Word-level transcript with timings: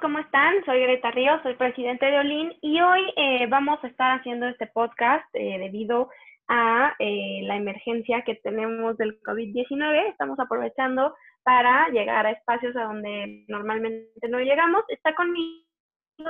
¿cómo 0.00 0.18
están? 0.18 0.64
Soy 0.64 0.80
Greta 0.82 1.10
Ríos, 1.10 1.40
soy 1.42 1.54
presidente 1.54 2.06
de 2.06 2.18
Olin 2.18 2.52
y 2.60 2.80
hoy 2.80 3.00
eh, 3.16 3.46
vamos 3.46 3.82
a 3.82 3.86
estar 3.86 4.18
haciendo 4.18 4.46
este 4.46 4.66
podcast 4.66 5.24
eh, 5.32 5.58
debido 5.58 6.10
a 6.48 6.94
eh, 6.98 7.40
la 7.44 7.56
emergencia 7.56 8.22
que 8.22 8.34
tenemos 8.36 8.96
del 8.98 9.20
COVID-19. 9.22 10.10
Estamos 10.10 10.38
aprovechando 10.38 11.14
para 11.42 11.88
llegar 11.90 12.26
a 12.26 12.32
espacios 12.32 12.76
a 12.76 12.84
donde 12.84 13.44
normalmente 13.48 14.28
no 14.28 14.38
llegamos. 14.40 14.82
Está 14.88 15.14
conmigo 15.14 15.62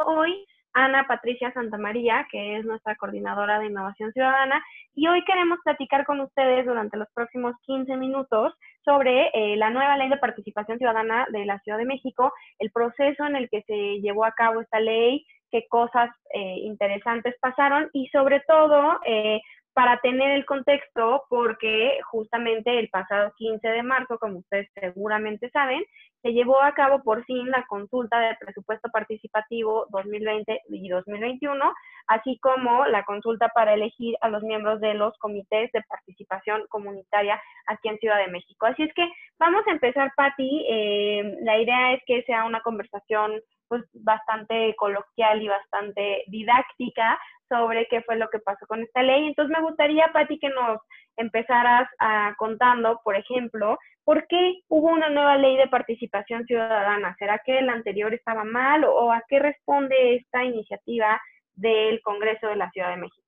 hoy 0.07 0.47
Ana 0.73 1.07
Patricia 1.09 1.53
Santamaría, 1.53 2.27
que 2.31 2.59
es 2.59 2.65
nuestra 2.65 2.95
coordinadora 2.97 3.59
de 3.59 3.67
innovación 3.67 4.13
ciudadana, 4.13 4.63
y 4.95 5.09
hoy 5.09 5.25
queremos 5.25 5.59
platicar 5.65 6.05
con 6.05 6.21
ustedes 6.21 6.67
durante 6.67 6.99
los 6.99 7.09
próximos 7.15 7.55
15 7.63 7.97
minutos 7.97 8.53
sobre 8.87 9.31
eh, 9.35 9.57
la 9.57 9.69
nueva 9.71 9.99
ley 9.99 10.09
de 10.09 10.17
participación 10.17 10.79
ciudadana 10.79 11.27
de 11.31 11.45
la 11.45 11.59
Ciudad 11.59 11.77
de 11.77 11.85
México, 11.85 12.33
el 12.61 12.71
proceso 12.71 13.27
en 13.27 13.35
el 13.35 13.51
que 13.51 13.63
se 13.63 14.01
llevó 14.01 14.25
a 14.25 14.33
cabo 14.33 14.61
esta 14.61 14.79
ley, 14.81 15.27
qué 15.51 15.67
cosas 15.69 16.09
eh, 16.33 16.59
interesantes 16.63 17.35
pasaron 17.41 17.91
y 17.93 18.07
sobre 18.09 18.41
todo 18.47 19.01
eh, 19.05 19.41
para 19.77 20.01
tener 20.01 20.31
el 20.31 20.47
contexto, 20.47 21.25
porque 21.29 21.99
justamente 22.11 22.79
el 22.79 22.89
pasado 22.89 23.35
15 23.37 23.69
de 23.69 23.83
marzo, 23.83 24.19
como 24.19 24.39
ustedes 24.39 24.71
seguramente 24.73 25.51
saben, 25.51 25.85
se 26.23 26.33
llevó 26.33 26.63
a 26.63 26.73
cabo 26.73 27.03
por 27.03 27.27
fin 27.27 27.51
la 27.51 27.63
consulta 27.67 28.19
de 28.21 28.37
presupuesto 28.41 28.89
participativo 28.91 29.85
2020 29.91 30.63
y 30.71 30.89
2021, 30.89 31.75
así 32.07 32.39
como 32.41 32.87
la 32.87 33.05
consulta 33.05 33.51
para 33.51 33.75
elegir 33.75 34.17
a 34.23 34.31
los 34.31 34.43
miembros 34.43 34.81
de 34.81 34.95
los 34.95 35.13
comités 35.19 35.71
de 35.73 35.83
participación 35.83 36.65
comunitaria 36.71 37.39
aquí 37.67 37.89
en 37.89 37.99
Ciudad 37.99 38.17
de 38.17 38.33
México. 38.33 38.65
Así 38.65 38.83
es 38.83 38.95
que 38.95 39.07
vamos 39.39 39.63
a 39.67 39.73
empezar, 39.73 40.11
Patti. 40.17 40.65
Eh, 40.71 41.37
la 41.43 41.59
idea 41.59 41.93
es 41.93 42.03
que 42.07 42.23
sea 42.23 42.45
una 42.45 42.63
conversación 42.63 43.43
pues 43.69 43.83
bastante 43.93 44.75
coloquial 44.77 45.43
y 45.43 45.49
bastante 45.49 46.25
didáctica 46.29 47.19
sobre 47.49 47.87
qué 47.89 48.03
fue 48.03 48.17
lo 48.17 48.29
que 48.29 48.39
pasó 48.39 48.67
con 48.67 48.83
esta 48.83 49.03
ley. 49.03 49.27
Entonces 49.27 49.57
me 49.57 49.63
gustaría, 49.63 50.11
Patti, 50.13 50.39
que 50.39 50.49
nos 50.49 50.81
empezaras 51.17 51.89
a 51.99 52.35
contando, 52.37 53.01
por 53.05 53.17
ejemplo, 53.17 53.79
por 54.05 54.27
qué 54.29 54.61
hubo 54.69 54.89
una 54.89 55.09
nueva 55.09 55.37
ley 55.37 55.57
de 55.57 55.69
participación 55.69 56.45
ciudadana. 56.47 57.15
¿Será 57.19 57.41
que 57.45 57.61
la 57.63 57.73
anterior 57.73 58.15
estaba 58.15 58.45
mal 58.45 58.85
o 58.85 59.13
a 59.13 59.23
qué 59.29 59.39
responde 59.39 60.17
esta 60.17 60.45
iniciativa 60.45 61.21
del 61.55 62.01
Congreso 62.03 62.47
de 62.49 62.57
la 62.57 62.71
Ciudad 62.71 62.91
de 62.91 62.99
México? 62.99 63.26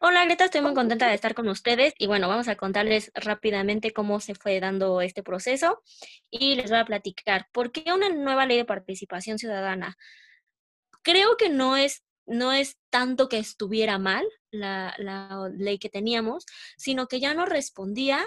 Hola 0.00 0.24
Greta, 0.26 0.44
estoy 0.44 0.60
muy 0.60 0.74
contenta 0.74 1.08
de 1.08 1.14
estar 1.14 1.34
con 1.34 1.48
ustedes 1.48 1.92
y 1.98 2.06
bueno, 2.06 2.28
vamos 2.28 2.46
a 2.46 2.54
contarles 2.54 3.10
rápidamente 3.14 3.92
cómo 3.92 4.20
se 4.20 4.36
fue 4.36 4.60
dando 4.60 5.00
este 5.00 5.24
proceso 5.24 5.82
y 6.30 6.54
les 6.54 6.70
voy 6.70 6.78
a 6.78 6.84
platicar 6.84 7.48
por 7.52 7.72
qué 7.72 7.92
una 7.92 8.08
nueva 8.08 8.46
ley 8.46 8.58
de 8.58 8.64
participación 8.64 9.38
ciudadana. 9.40 9.96
Creo 11.02 11.36
que 11.36 11.48
no 11.48 11.76
es 11.76 12.04
no 12.26 12.52
es 12.52 12.78
tanto 12.90 13.28
que 13.28 13.38
estuviera 13.38 13.98
mal 13.98 14.24
la, 14.52 14.94
ley 15.56 15.78
que 15.78 15.88
teníamos, 15.88 16.46
sino 16.76 17.08
que 17.08 17.18
ya 17.18 17.34
no 17.34 17.44
respondía 17.44 18.24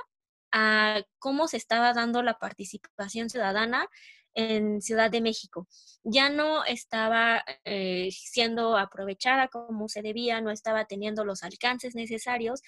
a 0.52 1.04
cómo 1.20 1.48
se 1.48 1.56
estaba 1.56 1.94
dando 1.94 2.22
la 2.22 2.38
participación 2.38 3.30
ciudadana 3.30 3.88
en 4.34 4.82
Ciudad 4.82 5.12
de 5.12 5.22
México. 5.22 5.68
Ya 6.04 6.30
no 6.30 6.64
estaba 6.66 7.44
eh, 7.66 8.10
siendo 8.12 8.78
aprovechada 8.78 9.48
como 9.48 9.88
se 9.90 10.02
debía, 10.02 10.42
no 10.42 10.52
estaba 10.52 10.86
teniendo 10.86 11.26
los 11.26 11.44
alcances 11.44 11.96
necesarios 11.96 12.62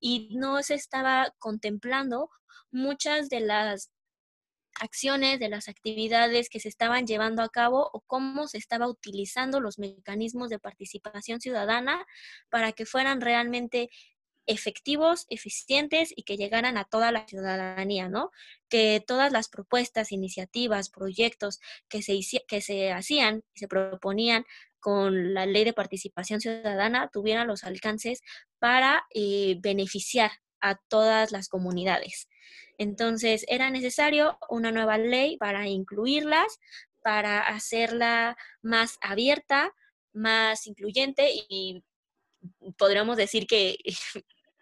y 0.00 0.36
no 0.36 0.62
se 0.62 0.74
estaba 0.74 1.34
contemplando 1.38 2.30
muchas 2.70 3.28
de 3.28 3.40
las 3.40 3.90
acciones, 4.80 5.40
de 5.40 5.48
las 5.48 5.68
actividades 5.68 6.48
que 6.48 6.60
se 6.60 6.68
estaban 6.68 7.06
llevando 7.06 7.42
a 7.42 7.48
cabo 7.48 7.90
o 7.92 8.00
cómo 8.02 8.46
se 8.46 8.58
estaba 8.58 8.88
utilizando 8.88 9.60
los 9.60 9.78
mecanismos 9.78 10.50
de 10.50 10.58
participación 10.58 11.40
ciudadana 11.40 12.06
para 12.48 12.72
que 12.72 12.86
fueran 12.86 13.20
realmente 13.20 13.90
efectivos, 14.48 15.26
eficientes 15.28 16.12
y 16.16 16.22
que 16.24 16.36
llegaran 16.36 16.76
a 16.78 16.84
toda 16.84 17.12
la 17.12 17.26
ciudadanía, 17.28 18.08
¿no? 18.08 18.32
Que 18.68 19.04
todas 19.06 19.30
las 19.30 19.48
propuestas, 19.48 20.10
iniciativas, 20.10 20.90
proyectos 20.90 21.60
que 21.88 22.02
se, 22.02 22.18
que 22.48 22.60
se 22.60 22.90
hacían 22.90 23.42
se 23.54 23.68
proponían 23.68 24.44
con 24.80 25.34
la 25.34 25.46
ley 25.46 25.64
de 25.64 25.72
participación 25.72 26.40
ciudadana 26.40 27.10
tuvieran 27.12 27.46
los 27.46 27.64
alcances 27.64 28.22
para 28.58 29.04
eh, 29.14 29.56
beneficiar 29.60 30.30
a 30.60 30.76
todas 30.88 31.30
las 31.30 31.48
comunidades. 31.48 32.28
Entonces, 32.78 33.44
era 33.48 33.70
necesario 33.70 34.38
una 34.48 34.72
nueva 34.72 34.98
ley 34.98 35.36
para 35.36 35.68
incluirlas, 35.68 36.58
para 37.02 37.40
hacerla 37.40 38.36
más 38.62 38.98
abierta, 39.02 39.74
más 40.12 40.66
incluyente 40.66 41.30
y 41.48 41.84
podríamos 42.76 43.16
decir 43.16 43.46
que 43.46 43.76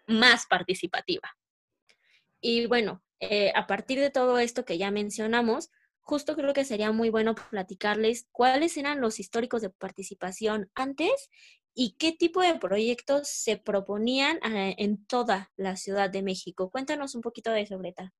más 0.07 0.45
participativa. 0.47 1.29
Y 2.41 2.65
bueno, 2.67 3.03
eh, 3.19 3.51
a 3.55 3.67
partir 3.67 3.99
de 3.99 4.09
todo 4.09 4.39
esto 4.39 4.65
que 4.65 4.77
ya 4.77 4.91
mencionamos, 4.91 5.69
justo 6.01 6.35
creo 6.35 6.53
que 6.53 6.65
sería 6.65 6.91
muy 6.91 7.09
bueno 7.09 7.35
platicarles 7.49 8.27
cuáles 8.31 8.77
eran 8.77 9.01
los 9.01 9.19
históricos 9.19 9.61
de 9.61 9.69
participación 9.69 10.71
antes 10.75 11.29
y 11.73 11.95
qué 11.97 12.11
tipo 12.11 12.41
de 12.41 12.55
proyectos 12.55 13.27
se 13.27 13.57
proponían 13.57 14.37
eh, 14.43 14.75
en 14.79 15.05
toda 15.05 15.51
la 15.57 15.75
Ciudad 15.75 16.09
de 16.09 16.23
México. 16.23 16.71
Cuéntanos 16.71 17.13
un 17.15 17.21
poquito 17.21 17.51
de 17.51 17.61
eso, 17.61 17.77
Greta. 17.77 18.13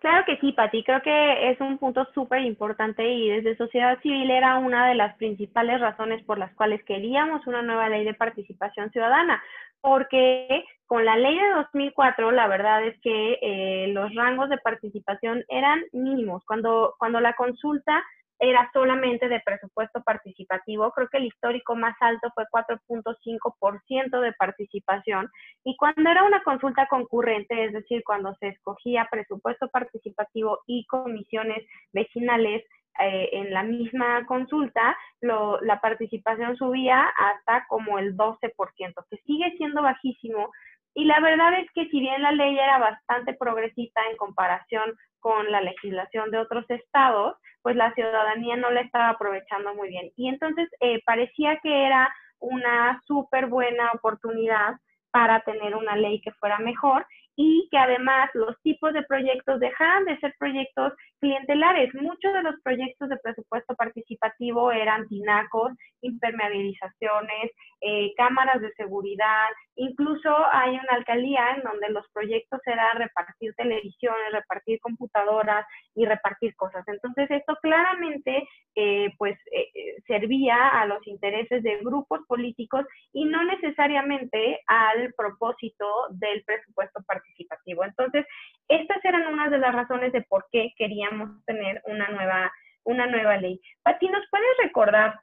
Claro 0.00 0.24
que 0.26 0.36
sí, 0.38 0.52
Pati. 0.52 0.84
Creo 0.84 1.02
que 1.02 1.50
es 1.50 1.60
un 1.60 1.76
punto 1.78 2.06
súper 2.14 2.42
importante 2.42 3.08
y 3.08 3.30
desde 3.30 3.56
sociedad 3.56 4.00
civil 4.00 4.30
era 4.30 4.56
una 4.58 4.88
de 4.88 4.94
las 4.94 5.16
principales 5.16 5.80
razones 5.80 6.22
por 6.24 6.38
las 6.38 6.54
cuales 6.54 6.84
queríamos 6.84 7.44
una 7.48 7.62
nueva 7.62 7.88
ley 7.88 8.04
de 8.04 8.14
participación 8.14 8.90
ciudadana, 8.92 9.42
porque 9.80 10.64
con 10.86 11.04
la 11.04 11.16
ley 11.16 11.36
de 11.36 11.50
2004 11.50 12.30
la 12.30 12.46
verdad 12.46 12.84
es 12.84 12.98
que 13.00 13.38
eh, 13.42 13.88
los 13.88 14.14
rangos 14.14 14.48
de 14.50 14.58
participación 14.58 15.44
eran 15.48 15.82
mínimos. 15.92 16.44
Cuando, 16.44 16.94
cuando 16.98 17.20
la 17.20 17.32
consulta 17.32 18.04
era 18.38 18.70
solamente 18.72 19.28
de 19.28 19.40
presupuesto 19.40 20.02
participativo. 20.02 20.90
Creo 20.92 21.08
que 21.08 21.18
el 21.18 21.26
histórico 21.26 21.74
más 21.74 21.96
alto 22.00 22.30
fue 22.34 22.44
4.5% 22.52 24.20
de 24.20 24.32
participación. 24.34 25.28
Y 25.64 25.76
cuando 25.76 26.08
era 26.10 26.22
una 26.24 26.42
consulta 26.42 26.86
concurrente, 26.86 27.64
es 27.64 27.72
decir, 27.72 28.02
cuando 28.04 28.34
se 28.36 28.48
escogía 28.48 29.08
presupuesto 29.10 29.68
participativo 29.68 30.60
y 30.66 30.86
comisiones 30.86 31.66
vecinales 31.92 32.64
eh, 33.00 33.28
en 33.32 33.52
la 33.52 33.62
misma 33.62 34.26
consulta, 34.26 34.96
la 35.20 35.80
participación 35.80 36.56
subía 36.56 37.04
hasta 37.16 37.64
como 37.68 37.98
el 37.98 38.16
12%, 38.16 39.04
que 39.10 39.16
sigue 39.18 39.54
siendo 39.56 39.82
bajísimo. 39.82 40.50
Y 40.98 41.04
la 41.04 41.20
verdad 41.20 41.60
es 41.60 41.70
que 41.76 41.86
si 41.90 42.00
bien 42.00 42.22
la 42.22 42.32
ley 42.32 42.58
era 42.58 42.76
bastante 42.78 43.32
progresista 43.32 44.00
en 44.10 44.16
comparación 44.16 44.96
con 45.20 45.48
la 45.48 45.60
legislación 45.60 46.32
de 46.32 46.38
otros 46.38 46.68
estados, 46.68 47.36
pues 47.62 47.76
la 47.76 47.94
ciudadanía 47.94 48.56
no 48.56 48.72
la 48.72 48.80
estaba 48.80 49.10
aprovechando 49.10 49.76
muy 49.76 49.90
bien. 49.90 50.10
Y 50.16 50.28
entonces 50.28 50.68
eh, 50.80 51.00
parecía 51.06 51.56
que 51.62 51.86
era 51.86 52.12
una 52.40 53.00
súper 53.06 53.46
buena 53.46 53.92
oportunidad 53.92 54.74
para 55.12 55.38
tener 55.42 55.76
una 55.76 55.94
ley 55.94 56.20
que 56.20 56.32
fuera 56.32 56.58
mejor 56.58 57.06
y 57.40 57.68
que 57.70 57.78
además 57.78 58.28
los 58.34 58.60
tipos 58.62 58.92
de 58.92 59.04
proyectos 59.04 59.60
dejaran 59.60 60.04
de 60.06 60.18
ser 60.18 60.34
proyectos 60.40 60.92
clientelares. 61.20 61.94
Muchos 61.94 62.32
de 62.32 62.42
los 62.42 62.60
proyectos 62.64 63.08
de 63.08 63.16
presupuesto 63.18 63.76
participativo 63.76 64.72
eran 64.72 65.06
tinacos, 65.06 65.70
impermeabilizaciones, 66.00 67.52
eh, 67.80 68.12
cámaras 68.16 68.60
de 68.60 68.72
seguridad, 68.72 69.46
incluso 69.76 70.34
hay 70.50 70.70
una 70.70 70.96
alcaldía 70.96 71.54
en 71.54 71.62
donde 71.62 71.90
los 71.90 72.04
proyectos 72.12 72.60
eran 72.66 72.98
repartir 72.98 73.54
televisiones, 73.54 74.32
repartir 74.32 74.80
computadoras 74.80 75.64
y 75.94 76.06
repartir 76.06 76.56
cosas. 76.56 76.82
Entonces 76.88 77.30
esto 77.30 77.56
claramente 77.62 78.48
eh, 78.74 79.14
pues 79.16 79.38
eh, 79.52 79.70
servía 80.08 80.68
a 80.70 80.86
los 80.86 81.06
intereses 81.06 81.62
de 81.62 81.78
grupos 81.84 82.20
políticos 82.26 82.84
y 83.12 83.26
no 83.26 83.44
necesariamente 83.44 84.60
al 84.66 85.14
propósito 85.16 85.86
del 86.10 86.42
presupuesto 86.42 87.00
participativo 87.06 87.27
participativo. 87.28 87.84
Entonces, 87.84 88.26
estas 88.68 89.04
eran 89.04 89.32
unas 89.32 89.50
de 89.50 89.58
las 89.58 89.74
razones 89.74 90.12
de 90.12 90.22
por 90.22 90.46
qué 90.50 90.72
queríamos 90.76 91.44
tener 91.44 91.82
una 91.86 92.08
nueva, 92.08 92.52
una 92.84 93.06
nueva 93.06 93.36
ley. 93.36 93.60
Pati, 93.82 94.08
¿nos 94.08 94.24
puedes 94.30 94.56
recordar 94.62 95.20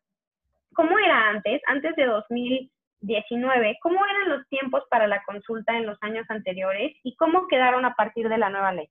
cómo 0.73 0.97
era 0.99 1.29
antes, 1.29 1.61
antes 1.67 1.95
de 1.95 2.05
2019, 2.05 3.77
cómo 3.81 4.05
eran 4.05 4.37
los 4.37 4.47
tiempos 4.49 4.83
para 4.89 5.07
la 5.07 5.23
consulta 5.23 5.77
en 5.77 5.85
los 5.85 5.97
años 6.01 6.25
anteriores 6.29 6.95
y 7.03 7.15
cómo 7.15 7.47
quedaron 7.47 7.85
a 7.85 7.95
partir 7.95 8.29
de 8.29 8.37
la 8.37 8.49
nueva 8.49 8.73
ley? 8.73 8.89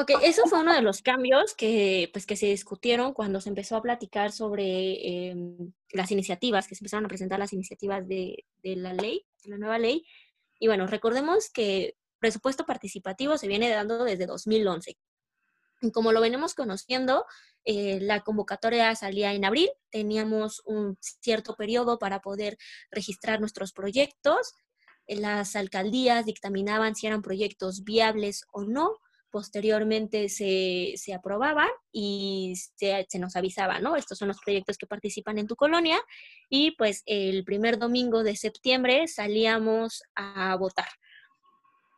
Ok, 0.00 0.12
eso 0.22 0.46
fue 0.46 0.60
uno 0.60 0.72
de 0.72 0.82
los 0.82 1.02
cambios 1.02 1.56
que, 1.56 2.08
pues, 2.12 2.24
que 2.24 2.36
se 2.36 2.46
discutieron 2.46 3.12
cuando 3.12 3.40
se 3.40 3.48
empezó 3.48 3.76
a 3.76 3.82
platicar 3.82 4.30
sobre 4.30 5.28
em, 5.30 5.72
las 5.90 6.12
iniciativas, 6.12 6.68
que 6.68 6.76
se 6.76 6.84
empezaron 6.84 7.06
a 7.06 7.08
presentar 7.08 7.40
las 7.40 7.52
iniciativas 7.52 8.06
de, 8.06 8.44
de 8.62 8.76
la 8.76 8.92
ley, 8.92 9.26
de 9.42 9.50
la 9.50 9.58
nueva 9.58 9.76
ley. 9.76 10.06
Y 10.58 10.66
bueno, 10.66 10.86
recordemos 10.86 11.50
que 11.50 11.96
presupuesto 12.18 12.66
participativo 12.66 13.38
se 13.38 13.48
viene 13.48 13.70
dando 13.70 14.04
desde 14.04 14.26
2011. 14.26 14.96
como 15.92 16.10
lo 16.10 16.20
venimos 16.20 16.54
conociendo, 16.54 17.24
eh, 17.64 18.00
la 18.00 18.22
convocatoria 18.22 18.94
salía 18.96 19.32
en 19.32 19.44
abril, 19.44 19.70
teníamos 19.90 20.60
un 20.64 20.98
cierto 21.00 21.54
periodo 21.54 21.98
para 22.00 22.20
poder 22.20 22.58
registrar 22.90 23.38
nuestros 23.38 23.72
proyectos, 23.72 24.54
las 25.06 25.56
alcaldías 25.56 26.26
dictaminaban 26.26 26.94
si 26.94 27.06
eran 27.06 27.22
proyectos 27.22 27.84
viables 27.84 28.44
o 28.50 28.64
no, 28.64 28.98
posteriormente 29.30 30.28
se, 30.28 30.94
se 30.96 31.14
aprobaban 31.14 31.68
y 31.92 32.54
se, 32.76 33.06
se, 33.08 33.18
nos 33.18 33.36
avisaba, 33.36 33.80
¿no? 33.80 33.96
Estos 33.96 34.18
son 34.18 34.28
los 34.28 34.38
proyectos 34.38 34.78
que 34.78 34.86
participan 34.86 35.38
en 35.38 35.46
tu 35.46 35.56
colonia 35.56 36.00
y 36.48 36.72
pues 36.72 37.02
el 37.06 37.44
primer 37.44 37.78
domingo 37.78 38.22
de 38.22 38.36
septiembre 38.36 39.08
salíamos 39.08 40.02
a 40.14 40.56
votar. 40.56 40.88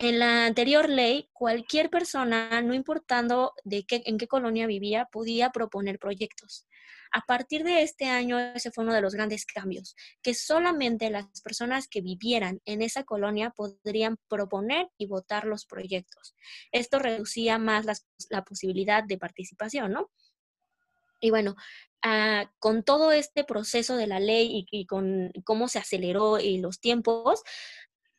En 0.03 0.19
la 0.19 0.47
anterior 0.47 0.89
ley, 0.89 1.29
cualquier 1.35 1.91
persona, 1.91 2.63
no 2.63 2.73
importando 2.73 3.53
de 3.65 3.85
qué, 3.85 4.03
en 4.07 4.17
qué 4.17 4.27
colonia 4.29 4.67
vivía, 4.67 5.07
podía 5.13 5.51
proponer 5.51 5.99
proyectos. 5.99 6.67
A 7.13 7.21
partir 7.27 7.65
de 7.65 7.83
este 7.83 8.07
año, 8.07 8.39
ese 8.39 8.71
fue 8.71 8.85
uno 8.85 8.95
de 8.95 9.03
los 9.03 9.15
grandes 9.15 9.45
cambios, 9.45 9.95
que 10.23 10.33
solamente 10.33 11.11
las 11.11 11.27
personas 11.43 11.87
que 11.87 12.01
vivieran 12.01 12.63
en 12.65 12.81
esa 12.81 13.05
colonia 13.05 13.51
podrían 13.51 14.17
proponer 14.27 14.89
y 14.97 15.05
votar 15.05 15.45
los 15.45 15.67
proyectos. 15.67 16.35
Esto 16.73 16.99
reducía 16.99 17.59
más 17.59 17.85
la 18.31 18.43
posibilidad 18.43 19.05
de 19.05 19.19
participación, 19.19 19.93
¿no? 19.93 20.11
Y 21.21 21.29
bueno, 21.29 21.57
ah, 22.01 22.51
con 22.59 22.85
todo 22.85 23.13
este 23.13 23.45
proceso 23.45 23.97
de 23.97 24.07
la 24.07 24.19
ley 24.19 24.49
y, 24.51 24.81
y, 24.81 24.87
con 24.87 25.31
cómo 25.45 25.69
se 25.69 25.79
aceleró 25.79 26.41
y 26.41 26.57
los 26.57 26.81
tiempos, 26.81 27.43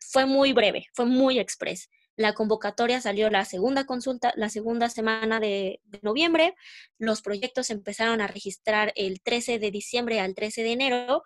fue 0.01 0.25
muy 0.25 0.53
breve, 0.53 0.87
fue 0.93 1.05
muy 1.05 1.39
express. 1.39 1.89
La 2.17 2.33
convocatoria 2.33 2.99
salió 2.99 3.29
la 3.29 3.45
segunda 3.45 3.85
consulta, 3.85 4.33
la 4.35 4.49
segunda 4.49 4.89
semana 4.89 5.39
de, 5.39 5.79
noviembre. 6.01 6.55
Los 6.97 7.21
proyectos 7.21 7.69
empezaron 7.69 8.21
a 8.21 8.27
registrar 8.27 8.91
el 8.95 9.21
13 9.21 9.59
de 9.59 9.71
diciembre 9.71 10.19
al 10.19 10.35
13 10.35 10.63
de 10.63 10.71
enero 10.71 11.23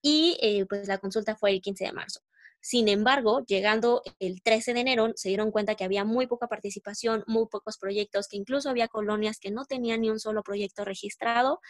y 0.00 0.38
eh, 0.40 0.64
pues 0.66 0.86
la 0.86 0.98
consulta 0.98 1.36
fue 1.36 1.50
el 1.50 1.60
15 1.60 1.84
de 1.86 1.92
marzo. 1.92 2.20
Sin 2.60 2.88
embargo, 2.88 3.44
llegando 3.46 4.02
el 4.18 4.42
13 4.42 4.74
de 4.74 4.80
enero, 4.80 5.12
se 5.14 5.28
dieron 5.28 5.50
cuenta 5.50 5.74
que 5.74 5.84
había 5.84 6.04
muy 6.04 6.26
poca 6.26 6.48
participación, 6.48 7.24
muy 7.26 7.46
pocos 7.46 7.78
proyectos, 7.78 8.28
que 8.28 8.36
incluso 8.36 8.70
había 8.70 8.88
colonias 8.88 9.38
que 9.38 9.50
no 9.50 9.64
tenían 9.64 10.00
ni 10.00 10.10
un 10.10 10.20
solo 10.20 10.42
proyecto 10.42 10.84
registrado 10.84 11.60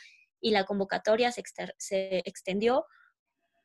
y 0.41 0.51
la 0.51 0.65
convocatoria 0.65 1.33
se, 1.33 1.43
se 1.79 2.19
extendió 2.25 2.87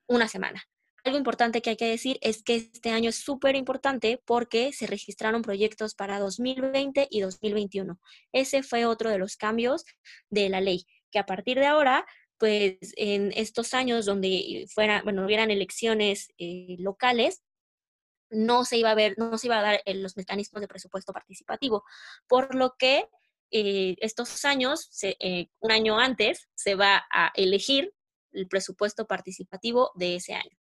una 0.07 0.27
semana 0.27 0.63
algo 1.03 1.17
importante 1.17 1.61
que 1.61 1.71
hay 1.71 1.75
que 1.75 1.89
decir 1.89 2.17
es 2.21 2.43
que 2.43 2.55
este 2.55 2.91
año 2.91 3.09
es 3.09 3.17
súper 3.17 3.55
importante 3.55 4.21
porque 4.25 4.71
se 4.71 4.87
registraron 4.87 5.41
proyectos 5.41 5.95
para 5.95 6.19
2020 6.19 7.07
y 7.09 7.21
2021. 7.21 7.99
Ese 8.31 8.63
fue 8.63 8.85
otro 8.85 9.09
de 9.09 9.17
los 9.17 9.35
cambios 9.35 9.83
de 10.29 10.49
la 10.49 10.61
ley, 10.61 10.85
que 11.11 11.19
a 11.19 11.25
partir 11.25 11.59
de 11.59 11.65
ahora, 11.65 12.05
pues 12.37 12.77
en 12.95 13.31
estos 13.35 13.73
años 13.73 14.05
donde 14.05 14.65
fuera, 14.73 15.01
bueno, 15.03 15.25
hubieran 15.25 15.51
elecciones 15.51 16.29
eh, 16.37 16.77
locales, 16.79 17.43
no 18.29 18.65
se 18.65 18.77
iba 18.77 18.91
a 18.91 18.95
ver, 18.95 19.15
no 19.17 19.37
se 19.37 19.47
iba 19.47 19.59
a 19.59 19.61
dar 19.61 19.81
los 19.85 20.17
mecanismos 20.17 20.61
de 20.61 20.67
presupuesto 20.67 21.13
participativo, 21.13 21.83
por 22.27 22.55
lo 22.55 22.75
que 22.79 23.07
eh, 23.51 23.95
estos 23.99 24.45
años, 24.45 24.89
eh, 25.03 25.49
un 25.59 25.71
año 25.71 25.99
antes, 25.99 26.49
se 26.55 26.75
va 26.75 27.05
a 27.11 27.31
elegir 27.35 27.93
el 28.31 28.47
presupuesto 28.47 29.05
participativo 29.05 29.91
de 29.95 30.15
ese 30.15 30.33
año 30.33 30.62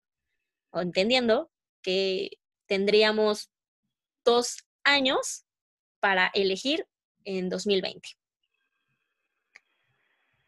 entendiendo 0.81 1.51
que 1.81 2.31
tendríamos 2.67 3.51
dos 4.23 4.65
años 4.83 5.45
para 5.99 6.31
elegir 6.33 6.87
en 7.23 7.49
2020. 7.49 8.09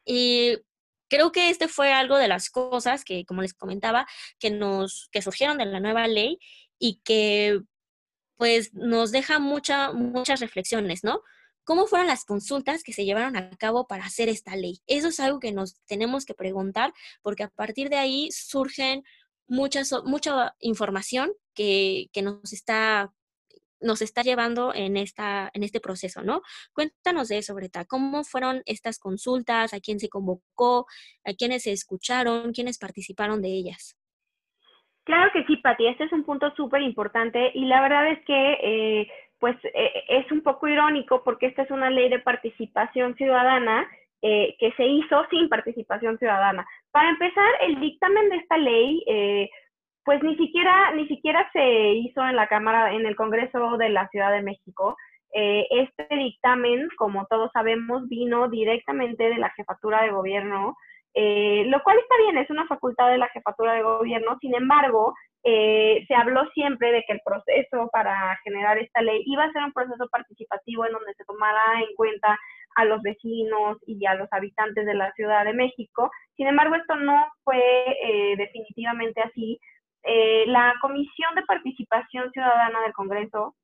Y 0.06 0.57
creo 1.09 1.31
que 1.31 1.50
este 1.50 1.68
fue 1.68 1.91
algo 1.94 2.18
de 2.18 2.27
las 2.27 2.50
cosas 2.50 3.03
que, 3.03 3.25
como 3.25 3.41
les 3.41 3.53
comentaba, 3.53 4.07
que 4.39 4.50
nos, 4.50 5.09
que 5.12 5.21
surgieron 5.21 5.57
de 5.57 5.65
la 5.65 5.79
nueva 5.79 6.07
ley 6.07 6.39
y 6.79 7.01
que 7.03 7.59
pues 8.35 8.74
nos 8.74 9.12
deja 9.12 9.39
mucha, 9.39 9.91
muchas 9.91 10.39
reflexiones, 10.39 11.03
¿no? 11.03 11.21
¿Cómo 11.63 11.88
fueron 11.88 12.07
las 12.07 12.24
consultas 12.24 12.83
que 12.83 12.94
se 12.94 13.03
llevaron 13.03 13.35
a 13.35 13.50
cabo 13.57 13.88
para 13.88 14.06
hacer 14.06 14.29
esta 14.29 14.56
ley? 14.56 14.79
Eso 14.88 15.09
es 15.09 15.19
algo 15.19 15.39
que 15.39 15.51
nos 15.51 15.75
tenemos 15.85 16.24
que 16.24 16.33
preguntar 16.33 16.94
porque 17.21 17.44
a 17.44 17.50
partir 17.50 17.89
de 17.89 17.97
ahí 17.97 18.29
surgen 18.31 19.03
mucha, 19.47 19.81
mucha 20.05 20.55
información 20.59 21.31
que, 21.53 22.07
que, 22.13 22.21
nos 22.21 22.53
está 22.53 23.11
nos 23.79 24.01
está 24.01 24.23
llevando 24.23 24.73
en, 24.73 24.97
esta, 24.97 25.49
en 25.53 25.63
este 25.63 25.79
proceso, 25.79 26.23
¿no? 26.23 26.41
Cuéntanos 26.73 27.27
de 27.27 27.38
eso, 27.38 27.53
Breta. 27.53 27.85
¿Cómo 27.85 28.23
fueron 28.23 28.61
estas 28.65 28.99
consultas? 28.99 29.73
¿A 29.73 29.79
quién 29.79 29.99
se 29.99 30.09
convocó? 30.09 30.88
¿A 31.23 31.33
quiénes 31.33 31.63
se 31.63 31.71
escucharon? 31.71 32.53
¿Quiénes 32.53 32.79
participaron 32.79 33.41
de 33.41 33.49
ellas? 33.49 33.97
Claro 35.03 35.31
que 35.31 35.45
sí, 35.45 35.57
Pati. 35.57 35.88
Este 35.88 36.05
es 36.05 36.11
un 36.11 36.25
punto 36.25 36.53
súper 36.55 36.81
importante 36.81 37.51
y 37.53 37.65
la 37.65 37.81
verdad 37.81 38.11
es 38.11 38.25
que, 38.25 38.57
eh, 38.61 39.07
pues, 39.39 39.55
eh, 39.63 40.03
es 40.09 40.31
un 40.31 40.41
poco 40.41 40.67
irónico 40.67 41.23
porque 41.23 41.45
esta 41.45 41.61
es 41.61 41.71
una 41.71 41.89
ley 41.89 42.09
de 42.09 42.19
participación 42.19 43.15
ciudadana 43.15 43.88
eh, 44.23 44.55
que 44.59 44.71
se 44.71 44.83
hizo 44.83 45.25
sin 45.29 45.47
participación 45.47 46.17
ciudadana. 46.17 46.65
Para 46.91 47.11
empezar, 47.11 47.47
el 47.61 47.79
dictamen 47.79 48.29
de 48.29 48.37
esta 48.37 48.57
ley, 48.57 49.03
eh, 49.05 49.47
pues 50.03 50.23
ni 50.23 50.35
siquiera, 50.37 50.91
ni 50.95 51.07
siquiera 51.07 51.47
se 51.53 51.91
hizo 51.91 52.25
en 52.25 52.35
la 52.35 52.47
Cámara, 52.47 52.93
en 52.93 53.05
el 53.05 53.15
Congreso 53.15 53.77
de 53.77 53.89
la 53.89 54.07
Ciudad 54.07 54.31
de 54.31 54.41
México. 54.41 54.97
Eh, 55.35 55.67
este 55.69 56.07
dictamen, 56.15 56.89
como 56.97 57.27
todos 57.27 57.51
sabemos, 57.51 58.09
vino 58.09 58.49
directamente 58.49 59.29
de 59.29 59.37
la 59.37 59.51
jefatura 59.51 60.01
de 60.01 60.09
gobierno, 60.09 60.75
lo 61.13 61.83
cual 61.83 61.97
está 61.97 62.15
bien, 62.23 62.37
es 62.37 62.49
una 62.49 62.67
facultad 62.67 63.09
de 63.09 63.17
la 63.17 63.27
jefatura 63.29 63.73
de 63.73 63.81
gobierno. 63.81 64.37
Sin 64.39 64.55
embargo, 64.55 65.15
se 65.43 66.15
habló 66.15 66.47
siempre 66.53 66.91
de 66.91 67.03
que 67.07 67.13
el 67.13 67.21
proceso 67.25 67.89
para 67.91 68.37
generar 68.43 68.77
esta 68.77 69.01
ley 69.01 69.23
iba 69.25 69.43
a 69.43 69.51
ser 69.51 69.63
un 69.63 69.73
proceso 69.73 70.07
participativo 70.09 70.85
en 70.85 70.93
donde 70.93 71.13
se 71.15 71.25
tomara 71.25 71.81
en 71.81 71.95
cuenta 71.95 72.37
a 72.77 72.85
los 72.85 73.01
vecinos 73.01 73.77
y 73.88 74.06
a 74.06 74.13
los 74.13 74.31
habitantes 74.31 74.85
de 74.85 74.94
la 74.94 75.12
Ciudad 75.13 75.44
de 75.44 75.53
México. 75.53 76.12
Sin 76.35 76.47
embargo, 76.47 76.75
esto 76.75 76.95
no 76.95 77.25
fue 77.43 77.57
eh, 77.57 78.36
definitivamente 78.38 79.19
así. 79.22 79.60
Eh, 80.03 80.46
la 80.46 80.75
Comisión 80.79 81.34
de 81.34 81.41
Participación 81.41 82.31
Ciudadana 82.31 82.79
del 82.81 82.93
Congreso 82.93 83.55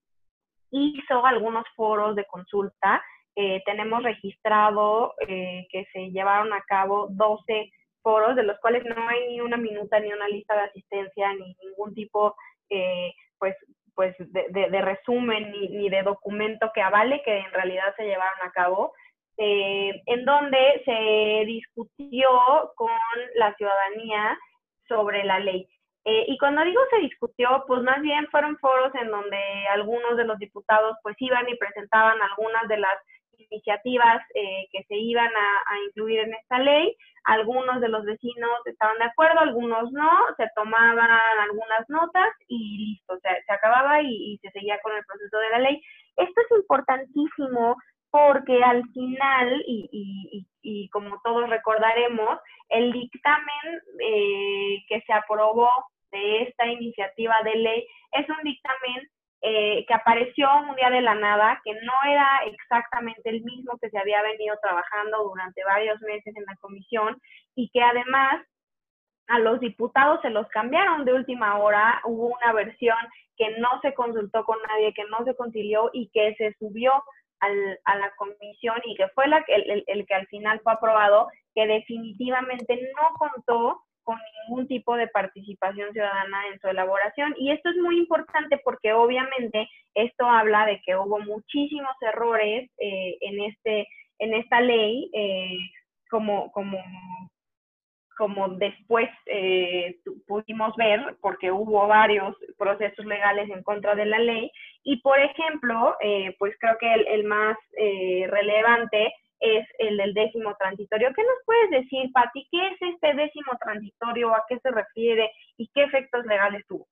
hizo 0.71 1.23
algunos 1.25 1.63
foros 1.75 2.15
de 2.15 2.25
consulta. 2.25 3.03
Eh, 3.35 3.61
tenemos 3.65 4.01
registrado 4.01 5.13
que 5.27 5.87
se 5.93 6.09
llevaron 6.09 6.51
a 6.51 6.61
cabo 6.61 7.07
12 7.11 7.71
foros, 8.01 8.35
de 8.35 8.43
los 8.43 8.59
cuales 8.61 8.83
no 8.83 9.07
hay 9.07 9.27
ni 9.27 9.41
una 9.41 9.57
minuta, 9.57 9.99
ni 9.99 10.11
una 10.11 10.27
lista 10.27 10.55
de 10.55 10.61
asistencia, 10.61 11.33
ni 11.33 11.55
ningún 11.63 11.93
tipo 11.93 12.35
pues 13.37 13.55
pues 13.95 14.15
de, 14.19 14.47
de, 14.49 14.81
resumen 14.81 15.51
ni, 15.51 15.67
ni, 15.69 15.89
de 15.89 16.01
documento 16.01 16.71
que 16.73 16.81
avale 16.81 17.21
que 17.23 17.37
en 17.37 17.51
realidad 17.51 17.93
se 17.95 18.05
llevaron 18.05 18.39
a 18.43 18.51
cabo. 18.51 18.93
Eh, 19.37 20.01
en 20.05 20.25
donde 20.25 20.83
se 20.85 21.45
discutió 21.45 22.29
con 22.75 22.91
la 23.35 23.55
ciudadanía 23.55 24.37
sobre 24.87 25.23
la 25.23 25.39
ley. 25.39 25.67
Eh, 26.05 26.25
y 26.27 26.37
cuando 26.37 26.63
digo 26.63 26.81
se 26.91 26.99
discutió, 26.99 27.63
pues 27.65 27.81
más 27.81 28.01
bien 28.01 28.27
fueron 28.27 28.57
foros 28.59 28.93
en 28.93 29.09
donde 29.09 29.37
algunos 29.71 30.17
de 30.17 30.25
los 30.25 30.37
diputados 30.37 30.97
pues 31.01 31.15
iban 31.19 31.47
y 31.49 31.55
presentaban 31.55 32.21
algunas 32.21 32.67
de 32.67 32.77
las 32.77 32.95
iniciativas 33.37 34.21
eh, 34.35 34.67
que 34.71 34.83
se 34.83 34.95
iban 34.95 35.31
a, 35.33 35.79
incluir 35.87 36.19
en 36.19 36.33
esta 36.35 36.59
ley. 36.59 36.95
Algunos 37.23 37.81
de 37.81 37.87
los 37.89 38.03
vecinos 38.03 38.59
estaban 38.65 38.97
de 38.99 39.05
acuerdo, 39.05 39.39
algunos 39.39 39.91
no, 39.93 40.11
se 40.37 40.45
tomaban 40.55 41.09
algunas 41.39 41.89
notas 41.89 42.33
y 42.47 42.93
listo, 42.93 43.17
se, 43.19 43.29
se 43.45 43.53
acababa 43.53 44.01
y, 44.01 44.33
y 44.33 44.37
se 44.39 44.51
seguía 44.51 44.77
con 44.83 44.95
el 44.95 45.05
proceso 45.05 45.37
de 45.37 45.49
la 45.49 45.59
ley. 45.59 45.81
Esto 46.17 46.41
es 46.41 46.57
importantísimo 46.57 47.77
porque 48.13 48.63
al 48.63 48.83
final, 48.89 49.63
y, 49.65 50.45
y, 50.61 50.89
como 50.89 51.19
todos 51.23 51.49
recordaremos, 51.49 52.39
el 52.69 52.91
dictamen 52.91 53.81
eh, 53.99 54.83
que 54.87 55.01
se 55.01 55.13
aprobó 55.13 55.67
de 56.11 56.43
esta 56.43 56.67
iniciativa 56.67 57.35
de 57.43 57.55
ley 57.55 57.87
es 58.11 58.29
un 58.29 58.37
dictamen 58.43 59.09
eh, 59.41 59.83
que 59.87 59.93
apareció 59.95 60.47
un 60.69 60.75
día 60.75 60.91
de 60.91 61.01
la 61.01 61.15
nada, 61.15 61.59
que 61.63 61.73
no 61.73 61.93
era 62.07 62.41
exactamente 62.45 63.31
el 63.31 63.41
mismo 63.41 63.79
que 63.81 63.89
se 63.89 63.97
había 63.97 64.21
venido 64.21 64.55
trabajando 64.61 65.23
durante 65.23 65.63
varios 65.63 65.99
meses 66.01 66.35
en 66.35 66.45
la 66.45 66.55
comisión 66.61 67.19
y 67.55 67.71
que 67.71 67.81
además 67.81 68.45
a 69.27 69.39
los 69.39 69.59
diputados 69.59 70.21
se 70.21 70.29
los 70.29 70.47
cambiaron 70.49 71.03
de 71.03 71.13
última 71.13 71.57
hora, 71.57 71.99
hubo 72.05 72.27
una 72.27 72.53
versión 72.53 72.97
que 73.37 73.57
no 73.57 73.81
se 73.81 73.95
consultó 73.95 74.45
con 74.45 74.59
nadie, 74.67 74.93
que 74.93 75.05
no 75.05 75.25
se 75.25 75.35
concilió 75.35 75.89
y 75.93 76.11
que 76.13 76.35
se 76.35 76.53
subió 76.59 76.91
a 77.85 77.95
la 77.95 78.11
comisión 78.15 78.79
y 78.85 78.95
que 78.95 79.07
fue 79.09 79.27
la, 79.27 79.43
el, 79.47 79.83
el, 79.87 80.05
que 80.05 80.13
al 80.13 80.27
final 80.27 80.59
fue 80.63 80.73
aprobado, 80.73 81.27
que 81.53 81.67
definitivamente 81.67 82.79
no 82.95 83.17
contó 83.17 83.83
con 84.03 84.17
ningún 84.47 84.67
tipo 84.67 84.95
de 84.95 85.07
participación 85.07 85.91
ciudadana 85.93 86.47
en 86.51 86.59
su 86.59 86.67
elaboración. 86.67 87.33
Y 87.37 87.51
esto 87.51 87.69
es 87.69 87.77
muy 87.77 87.97
importante 87.97 88.59
porque 88.63 88.93
obviamente 88.93 89.69
esto 89.95 90.25
habla 90.25 90.65
de 90.65 90.81
que 90.85 90.95
hubo 90.95 91.19
muchísimos 91.19 91.95
errores 92.01 92.69
eh, 92.77 93.17
en, 93.21 93.43
este, 93.43 93.87
en 94.19 94.33
esta 94.33 94.61
ley, 94.61 95.09
eh, 95.13 95.57
como, 96.09 96.51
como, 96.51 96.77
como 98.17 98.47
después 98.49 99.09
eh, 99.25 99.99
pudimos 100.27 100.75
ver, 100.75 101.17
porque 101.21 101.51
hubo 101.51 101.87
varios 101.87 102.35
procesos 102.57 103.05
legales 103.05 103.49
en 103.49 103.63
contra 103.63 103.95
de 103.95 104.05
la 104.05 104.19
ley. 104.19 104.51
Y, 104.83 105.01
por 105.01 105.19
ejemplo, 105.19 105.95
pues 106.39 106.55
creo 106.59 106.77
que 106.77 106.93
el, 106.93 107.23
más 107.23 107.57
relevante 107.77 109.13
es 109.43 109.67
el 109.77 109.97
del 109.97 110.13
décimo 110.13 110.55
transitorio. 110.57 111.11
¿Qué 111.13 111.21
nos 111.21 111.37
puedes 111.45 111.69
decir, 111.83 112.11
Pati? 112.13 112.47
¿Qué 112.49 112.67
es 112.67 112.93
este 112.93 113.13
décimo 113.13 113.51
transitorio? 113.59 114.33
¿A 114.33 114.43
qué 114.47 114.57
se 114.59 114.71
refiere? 114.71 115.31
¿Y 115.57 115.67
qué 115.73 115.83
efectos 115.83 116.25
legales 116.25 116.65
tuvo? 116.67 116.87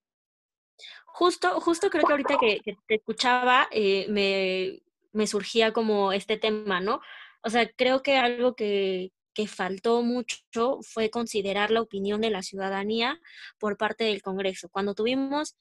Justo, 1.06 1.60
justo 1.62 1.90
creo 1.90 2.06
que 2.06 2.13
ahorita 2.13 2.38
que, 2.38 2.60
te 2.88 2.96
escuchaba 2.96 3.68
eh, 3.72 4.06
me, 4.10 4.82
me, 5.13 5.28
surgía 5.28 5.72
como 5.72 6.12
este 6.12 6.38
tema, 6.38 6.82
¿no? 6.82 7.01
O 7.44 7.50
sea, 7.50 7.70
creo 7.70 8.01
que 8.04 8.18
algo 8.18 8.56
que, 8.56 9.12
que 9.34 9.48
faltó 9.48 10.02
mucho 10.04 10.80
fue 10.82 11.10
considerar 11.10 11.72
la 11.72 11.82
opinión 11.82 12.22
de 12.22 12.30
la 12.30 12.44
ciudadanía 12.44 13.20
por 13.60 13.78
parte 13.78 14.04
del 14.06 14.22
Congreso. 14.22 14.70
Cuando 14.70 14.94
tuvimos 14.96 15.56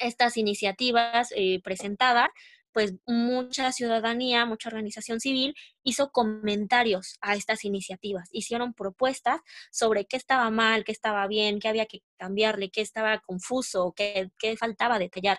estas 0.00 0.36
iniciativas 0.36 1.32
eh, 1.36 1.60
presentadas, 1.62 2.28
pues 2.72 2.94
mucha 3.06 3.70
ciudadanía, 3.72 4.46
mucha 4.46 4.68
organización 4.70 5.20
civil 5.20 5.54
hizo 5.84 6.10
comentarios 6.10 7.18
a 7.20 7.34
estas 7.34 7.64
iniciativas, 7.64 8.28
hicieron 8.32 8.74
propuestas 8.74 9.40
sobre 9.70 10.06
qué 10.06 10.16
estaba 10.16 10.50
mal, 10.50 10.84
qué 10.84 10.92
estaba 10.92 11.26
bien, 11.26 11.60
qué 11.60 11.68
había 11.68 11.86
que 11.86 12.00
cambiarle, 12.18 12.70
qué 12.70 12.80
estaba 12.80 13.20
confuso, 13.20 13.92
qué, 13.94 14.30
qué 14.38 14.56
faltaba 14.56 14.98
detallar. 14.98 15.38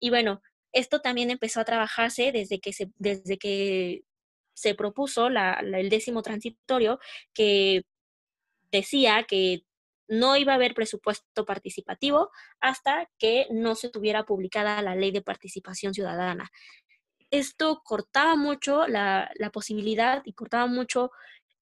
Y 0.00 0.10
bueno, 0.10 0.40
esto 0.72 1.00
también 1.00 1.30
empezó 1.30 1.60
a 1.60 1.64
trabajarse 1.64 2.32
desde 2.32 2.60
que 2.60 2.72
desde 2.96 3.38
que 3.38 4.02
se 4.60 4.74
propuso 4.74 5.28
el 5.28 5.88
décimo 5.88 6.22
transitorio 6.22 7.00
que 7.32 7.84
decía 8.70 9.24
que 9.24 9.64
no 10.06 10.36
iba 10.36 10.52
a 10.52 10.56
haber 10.56 10.74
presupuesto 10.74 11.46
participativo 11.46 12.30
hasta 12.60 13.08
que 13.18 13.46
no 13.50 13.74
se 13.74 13.88
tuviera 13.88 14.24
publicada 14.24 14.82
la 14.82 14.96
ley 14.96 15.12
de 15.12 15.22
participación 15.22 15.94
ciudadana. 15.94 16.50
Esto 17.30 17.80
cortaba 17.84 18.36
mucho 18.36 18.86
la, 18.86 19.30
posibilidad 19.52 20.20
y 20.26 20.34
cortaba 20.34 20.66
mucho 20.66 21.10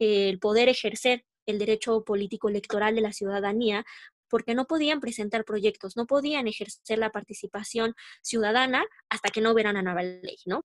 el 0.00 0.40
poder 0.40 0.68
ejercer 0.68 1.24
el 1.46 1.58
derecho 1.58 2.04
político 2.04 2.48
electoral 2.48 2.96
de 2.96 3.02
la 3.02 3.12
ciudadanía 3.12 3.84
porque 4.28 4.54
no 4.54 4.66
podían 4.66 5.00
presentar 5.00 5.44
proyectos, 5.44 5.96
no 5.96 6.06
podían 6.06 6.48
ejercer 6.48 6.98
la 6.98 7.10
participación 7.10 7.94
ciudadana 8.22 8.84
hasta 9.08 9.30
que 9.30 9.40
no 9.40 9.52
hubiera 9.52 9.70
una 9.70 9.82
nueva 9.82 10.02
ley, 10.02 10.38
¿no? 10.46 10.64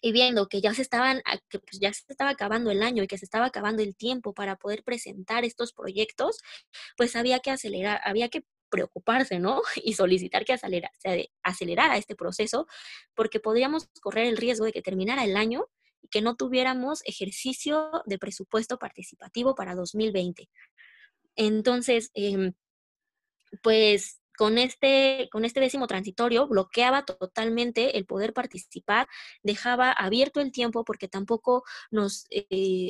Y 0.00 0.12
viendo 0.12 0.48
que 0.48 0.60
ya 0.60 0.74
se 0.74 0.82
estaban, 0.82 1.22
que 1.48 1.58
pues 1.58 1.80
ya 1.80 1.92
se 1.92 2.04
estaba 2.08 2.30
acabando 2.30 2.70
el 2.70 2.82
año 2.82 3.02
y 3.02 3.06
que 3.06 3.18
se 3.18 3.24
estaba 3.24 3.46
acabando 3.46 3.82
el 3.82 3.96
tiempo 3.96 4.34
para 4.34 4.56
poder 4.56 4.84
presentar 4.84 5.44
estos 5.44 5.72
proyectos, 5.72 6.38
pues 6.96 7.16
había 7.16 7.40
que 7.40 7.50
acelerar, 7.50 8.00
había 8.04 8.28
que 8.28 8.44
preocuparse, 8.70 9.38
¿no? 9.38 9.62
Y 9.84 9.94
solicitar 9.94 10.44
que 10.44 10.52
acelerara, 10.52 10.92
acelerara 11.42 11.96
este 11.96 12.16
proceso, 12.16 12.66
porque 13.14 13.40
podríamos 13.40 13.88
correr 14.00 14.26
el 14.26 14.36
riesgo 14.36 14.66
de 14.66 14.72
que 14.72 14.82
terminara 14.82 15.24
el 15.24 15.36
año 15.36 15.66
y 16.02 16.08
que 16.08 16.22
no 16.22 16.36
tuviéramos 16.36 17.02
ejercicio 17.04 17.90
de 18.06 18.18
presupuesto 18.18 18.78
participativo 18.78 19.54
para 19.54 19.74
2020. 19.74 20.48
Entonces, 21.36 22.10
em, 22.14 22.54
pues 23.62 24.20
con 24.36 24.58
este, 24.58 25.28
con 25.30 25.44
este 25.44 25.60
décimo 25.60 25.86
transitorio 25.86 26.46
bloqueaba 26.46 27.04
totalmente 27.04 27.98
el 27.98 28.06
poder 28.06 28.32
participar, 28.32 29.06
dejaba 29.42 29.92
abierto 29.92 30.40
el 30.40 30.52
tiempo 30.52 30.84
porque 30.84 31.08
tampoco 31.08 31.64
nos 31.90 32.26
eh, 32.30 32.46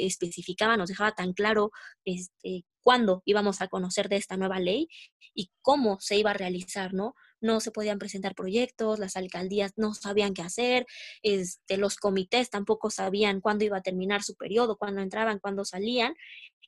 especificaba, 0.07 0.77
nos 0.77 0.89
dejaba 0.89 1.13
tan 1.13 1.33
claro 1.33 1.71
este, 2.05 2.65
cuándo 2.83 3.23
íbamos 3.25 3.63
a 3.63 3.69
conocer 3.69 4.09
de 4.09 4.15
esta 4.15 4.37
nueva 4.37 4.61
ley 4.61 4.89
y 5.35 5.51
cómo 5.61 5.99
se 6.01 6.17
iba 6.17 6.31
a 6.31 6.35
realizar, 6.35 6.95
¿no? 6.95 7.15
No 7.41 7.61
se 7.61 7.73
podían 7.73 7.99
presentar 7.99 8.35
proyectos, 8.35 8.99
las 8.99 9.17
alcaldías 9.17 9.73
no 9.77 9.93
sabían 9.93 10.35
qué 10.35 10.43
hacer, 10.43 10.87
este, 11.23 11.79
los 11.79 11.97
comités 11.97 12.49
tampoco 12.49 12.91
sabían 12.91 13.41
cuándo 13.41 13.65
iba 13.65 13.79
a 13.79 13.83
terminar 13.83 14.23
su 14.23 14.37
periodo, 14.37 14.77
cuándo 14.77 15.01
entraban, 15.01 15.41
cuándo 15.41 15.65
salían, 15.65 16.15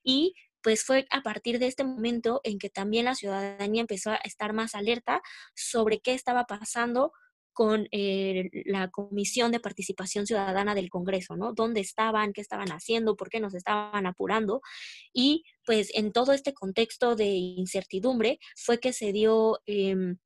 y 0.02 0.35
pues 0.62 0.84
fue 0.84 1.06
a 1.10 1.22
partir 1.22 1.58
de 1.58 1.66
este 1.66 1.84
momento 1.84 2.40
en 2.44 2.58
que 2.58 2.70
también 2.70 3.04
la 3.04 3.14
ciudadanía 3.14 3.80
empezó 3.80 4.10
a 4.10 4.16
estar 4.16 4.52
más 4.52 4.74
alerta 4.74 5.22
sobre 5.54 6.00
qué 6.00 6.14
estaba 6.14 6.44
pasando 6.44 7.12
con 7.58 7.88
eh, 7.90 8.50
la 8.66 8.88
Comisión 8.88 9.50
de 9.50 9.58
Participación 9.58 10.28
Ciudadana 10.28 10.76
del 10.76 10.90
Congreso, 10.90 11.36
¿no? 11.36 11.52
¿Dónde 11.54 11.80
estaban? 11.80 12.32
¿Qué 12.32 12.40
estaban 12.40 12.68
haciendo? 12.68 13.16
¿Por 13.16 13.30
qué 13.30 13.40
nos 13.40 13.52
estaban 13.52 14.06
apurando? 14.06 14.60
Y 15.12 15.42
pues 15.66 15.90
en 15.94 16.12
todo 16.12 16.32
este 16.32 16.54
contexto 16.54 17.16
de 17.16 17.26
incertidumbre 17.26 18.38
fue 18.54 18.78
que 18.78 18.92
se 18.92 19.12
dio... 19.12 19.58
Em, 19.66 20.18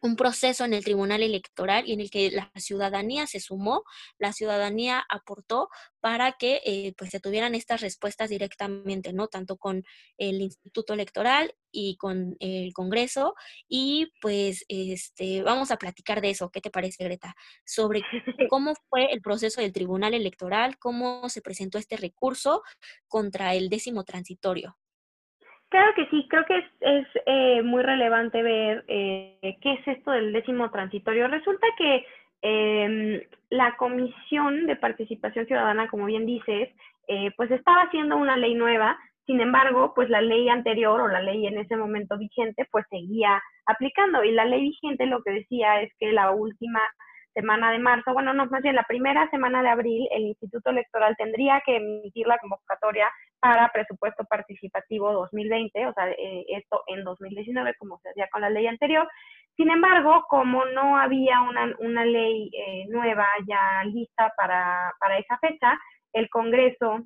un 0.00 0.16
proceso 0.16 0.64
en 0.64 0.74
el 0.74 0.84
Tribunal 0.84 1.22
Electoral 1.22 1.88
y 1.88 1.92
en 1.92 2.00
el 2.00 2.10
que 2.10 2.30
la 2.30 2.50
ciudadanía 2.56 3.26
se 3.26 3.40
sumó, 3.40 3.82
la 4.18 4.32
ciudadanía 4.32 5.04
aportó 5.08 5.68
para 6.00 6.32
que 6.32 6.60
eh, 6.64 6.94
pues 6.96 7.10
se 7.10 7.20
tuvieran 7.20 7.54
estas 7.54 7.80
respuestas 7.80 8.30
directamente, 8.30 9.12
¿no? 9.12 9.28
Tanto 9.28 9.56
con 9.56 9.82
el 10.16 10.40
Instituto 10.40 10.94
Electoral 10.94 11.54
y 11.72 11.96
con 11.96 12.36
el 12.40 12.72
Congreso. 12.72 13.34
Y 13.68 14.12
pues 14.20 14.64
este, 14.68 15.42
vamos 15.42 15.70
a 15.70 15.76
platicar 15.76 16.20
de 16.20 16.30
eso. 16.30 16.50
¿Qué 16.50 16.60
te 16.60 16.70
parece, 16.70 17.04
Greta? 17.04 17.34
Sobre 17.64 18.02
cómo 18.50 18.74
fue 18.88 19.12
el 19.12 19.20
proceso 19.20 19.60
del 19.60 19.72
Tribunal 19.72 20.14
Electoral, 20.14 20.78
cómo 20.78 21.28
se 21.28 21.42
presentó 21.42 21.78
este 21.78 21.96
recurso 21.96 22.62
contra 23.08 23.54
el 23.54 23.68
décimo 23.68 24.04
transitorio. 24.04 24.76
Claro 25.68 25.92
que 25.94 26.06
sí, 26.06 26.26
creo 26.30 26.44
que 26.46 26.58
es, 26.58 26.64
es 26.80 27.06
eh, 27.26 27.62
muy 27.62 27.82
relevante 27.82 28.42
ver 28.42 28.84
eh, 28.88 29.58
qué 29.60 29.72
es 29.74 29.88
esto 29.88 30.12
del 30.12 30.32
décimo 30.32 30.70
transitorio. 30.70 31.28
Resulta 31.28 31.66
que 31.76 32.06
em, 32.40 33.20
la 33.50 33.76
Comisión 33.76 34.66
de 34.66 34.76
Participación 34.76 35.46
Ciudadana, 35.46 35.88
como 35.88 36.06
bien 36.06 36.24
dices, 36.24 36.70
eh, 37.06 37.32
pues 37.36 37.50
estaba 37.50 37.82
haciendo 37.82 38.16
una 38.16 38.36
ley 38.38 38.54
nueva, 38.54 38.98
sin 39.26 39.40
embargo, 39.40 39.92
pues 39.94 40.08
la 40.08 40.22
ley 40.22 40.48
anterior 40.48 41.02
o 41.02 41.08
la 41.08 41.20
ley 41.20 41.46
en 41.46 41.58
ese 41.58 41.76
momento 41.76 42.16
vigente, 42.16 42.66
pues 42.70 42.86
seguía 42.88 43.42
aplicando. 43.66 44.24
Y 44.24 44.32
la 44.32 44.46
ley 44.46 44.62
vigente 44.62 45.04
lo 45.04 45.22
que 45.22 45.32
decía 45.32 45.82
es 45.82 45.92
que 45.98 46.12
la 46.12 46.30
última 46.30 46.80
semana 47.38 47.70
de 47.70 47.78
marzo, 47.78 48.12
bueno, 48.12 48.34
no, 48.34 48.46
más 48.46 48.62
bien 48.62 48.74
la 48.74 48.82
primera 48.82 49.30
semana 49.30 49.62
de 49.62 49.68
abril, 49.68 50.08
el 50.10 50.22
Instituto 50.22 50.70
Electoral 50.70 51.14
tendría 51.16 51.62
que 51.64 51.76
emitir 51.76 52.26
la 52.26 52.38
convocatoria 52.38 53.08
para 53.38 53.70
presupuesto 53.72 54.24
participativo 54.24 55.12
2020, 55.12 55.86
o 55.86 55.92
sea, 55.92 56.10
eh, 56.10 56.44
esto 56.48 56.82
en 56.88 57.04
2019, 57.04 57.74
como 57.78 58.00
se 58.00 58.10
hacía 58.10 58.28
con 58.32 58.40
la 58.40 58.50
ley 58.50 58.66
anterior. 58.66 59.08
Sin 59.56 59.70
embargo, 59.70 60.24
como 60.28 60.64
no 60.66 60.98
había 60.98 61.40
una, 61.42 61.72
una 61.78 62.04
ley 62.04 62.50
eh, 62.52 62.86
nueva 62.88 63.26
ya 63.46 63.84
lista 63.84 64.32
para, 64.36 64.92
para 64.98 65.18
esa 65.18 65.38
fecha, 65.38 65.78
el 66.12 66.28
Congreso 66.30 67.04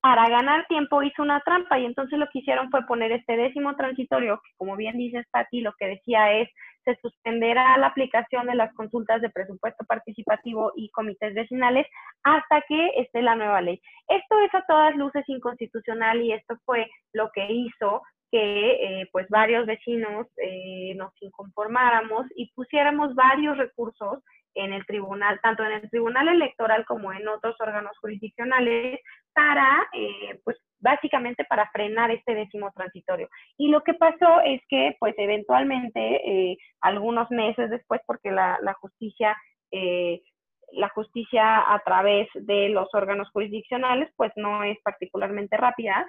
para 0.00 0.28
ganar 0.30 0.66
tiempo 0.66 1.02
hizo 1.02 1.22
una 1.22 1.40
trampa 1.40 1.78
y 1.78 1.84
entonces 1.84 2.18
lo 2.18 2.26
que 2.32 2.38
hicieron 2.38 2.70
fue 2.70 2.86
poner 2.86 3.12
este 3.12 3.36
décimo 3.36 3.76
transitorio, 3.76 4.40
que 4.42 4.52
como 4.56 4.76
bien 4.76 4.96
dices, 4.96 5.26
Pati, 5.30 5.60
lo 5.60 5.74
que 5.78 5.88
decía 5.88 6.32
es, 6.32 6.48
se 6.94 7.00
suspenderá 7.00 7.76
la 7.78 7.88
aplicación 7.88 8.46
de 8.46 8.54
las 8.54 8.72
consultas 8.74 9.20
de 9.20 9.30
presupuesto 9.30 9.84
participativo 9.84 10.72
y 10.76 10.90
comités 10.90 11.34
vecinales 11.34 11.86
hasta 12.22 12.62
que 12.68 12.90
esté 12.96 13.22
la 13.22 13.34
nueva 13.34 13.60
ley. 13.60 13.80
Esto 14.08 14.40
es 14.40 14.54
a 14.54 14.64
todas 14.66 14.96
luces 14.96 15.24
inconstitucional 15.28 16.20
y 16.22 16.32
esto 16.32 16.56
fue 16.64 16.90
lo 17.12 17.30
que 17.32 17.46
hizo 17.50 18.02
que 18.30 19.00
eh, 19.00 19.08
pues 19.10 19.26
varios 19.28 19.66
vecinos 19.66 20.26
eh, 20.36 20.94
nos 20.96 21.12
inconformáramos 21.20 22.26
y 22.36 22.50
pusiéramos 22.52 23.14
varios 23.14 23.56
recursos 23.56 24.22
en 24.54 24.72
el 24.72 24.84
tribunal, 24.86 25.38
tanto 25.42 25.64
en 25.64 25.72
el 25.72 25.90
tribunal 25.90 26.28
electoral 26.28 26.84
como 26.84 27.12
en 27.12 27.26
otros 27.28 27.56
órganos 27.60 27.96
jurisdiccionales, 27.98 29.00
para, 29.40 29.88
eh, 29.94 30.38
pues, 30.44 30.58
básicamente 30.80 31.44
para 31.44 31.70
frenar 31.70 32.10
este 32.10 32.34
décimo 32.34 32.70
transitorio. 32.72 33.26
Y 33.56 33.68
lo 33.68 33.82
que 33.82 33.94
pasó 33.94 34.42
es 34.44 34.60
que, 34.68 34.96
pues, 35.00 35.14
eventualmente, 35.16 36.00
eh, 36.00 36.58
algunos 36.82 37.30
meses 37.30 37.70
después, 37.70 38.02
porque 38.06 38.30
la, 38.30 38.58
justicia, 38.82 39.34
eh, 39.70 40.20
la 40.72 40.90
justicia 40.90 41.72
a 41.72 41.78
través 41.86 42.28
de 42.34 42.68
los 42.68 42.88
órganos 42.92 43.30
jurisdiccionales, 43.30 44.10
pues, 44.14 44.30
no 44.36 44.62
es 44.62 44.78
particularmente 44.82 45.56
rápida, 45.56 46.06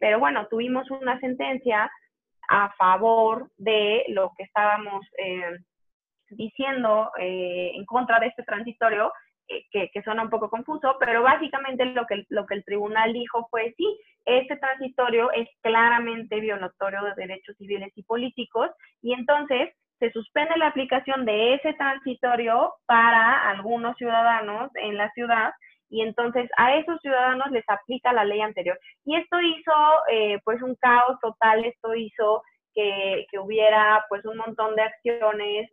pero 0.00 0.18
bueno, 0.18 0.48
tuvimos 0.48 0.90
una 0.90 1.18
sentencia 1.20 1.88
a 2.48 2.72
favor 2.72 3.50
de 3.56 4.04
lo 4.08 4.32
que 4.36 4.42
estábamos 4.42 5.06
diciendo 6.30 7.12
en 7.18 7.84
contra 7.84 8.18
de 8.18 8.26
este 8.26 8.42
transitorio, 8.42 9.12
que, 9.46 9.90
que, 9.92 10.02
suena 10.02 10.22
un 10.22 10.30
poco 10.30 10.48
confuso, 10.50 10.96
pero 10.98 11.22
básicamente 11.22 11.84
lo 11.84 12.06
que, 12.06 12.24
lo 12.28 12.46
que 12.46 12.54
el 12.54 12.64
tribunal 12.64 13.12
dijo 13.12 13.46
fue 13.50 13.74
sí, 13.76 14.00
este 14.24 14.56
transitorio 14.56 15.30
es 15.32 15.48
claramente 15.62 16.40
violatorio 16.40 17.02
de 17.02 17.14
derechos 17.14 17.56
civiles 17.56 17.92
y 17.94 18.02
políticos 18.04 18.70
y 19.02 19.12
entonces 19.12 19.70
se 19.98 20.10
suspende 20.10 20.56
la 20.56 20.68
aplicación 20.68 21.24
de 21.24 21.54
ese 21.54 21.74
transitorio 21.74 22.74
para 22.86 23.50
algunos 23.50 23.96
ciudadanos 23.96 24.70
en 24.74 24.96
la 24.96 25.10
ciudad 25.12 25.52
y 25.88 26.02
entonces 26.02 26.50
a 26.56 26.76
esos 26.76 27.00
ciudadanos 27.00 27.50
les 27.50 27.64
aplica 27.68 28.12
la 28.12 28.24
ley 28.24 28.40
anterior. 28.40 28.78
Y 29.04 29.16
esto 29.16 29.40
hizo 29.40 29.72
eh, 30.10 30.40
pues 30.44 30.60
un 30.62 30.74
caos 30.76 31.18
total, 31.20 31.64
esto 31.64 31.94
hizo 31.94 32.42
que, 32.74 33.26
que, 33.30 33.38
hubiera 33.38 34.04
pues 34.08 34.24
un 34.24 34.36
montón 34.38 34.74
de 34.74 34.82
acciones 34.82 35.70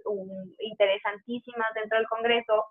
interesantísimas 0.60 1.74
dentro 1.74 1.98
del 1.98 2.08
Congreso, 2.08 2.66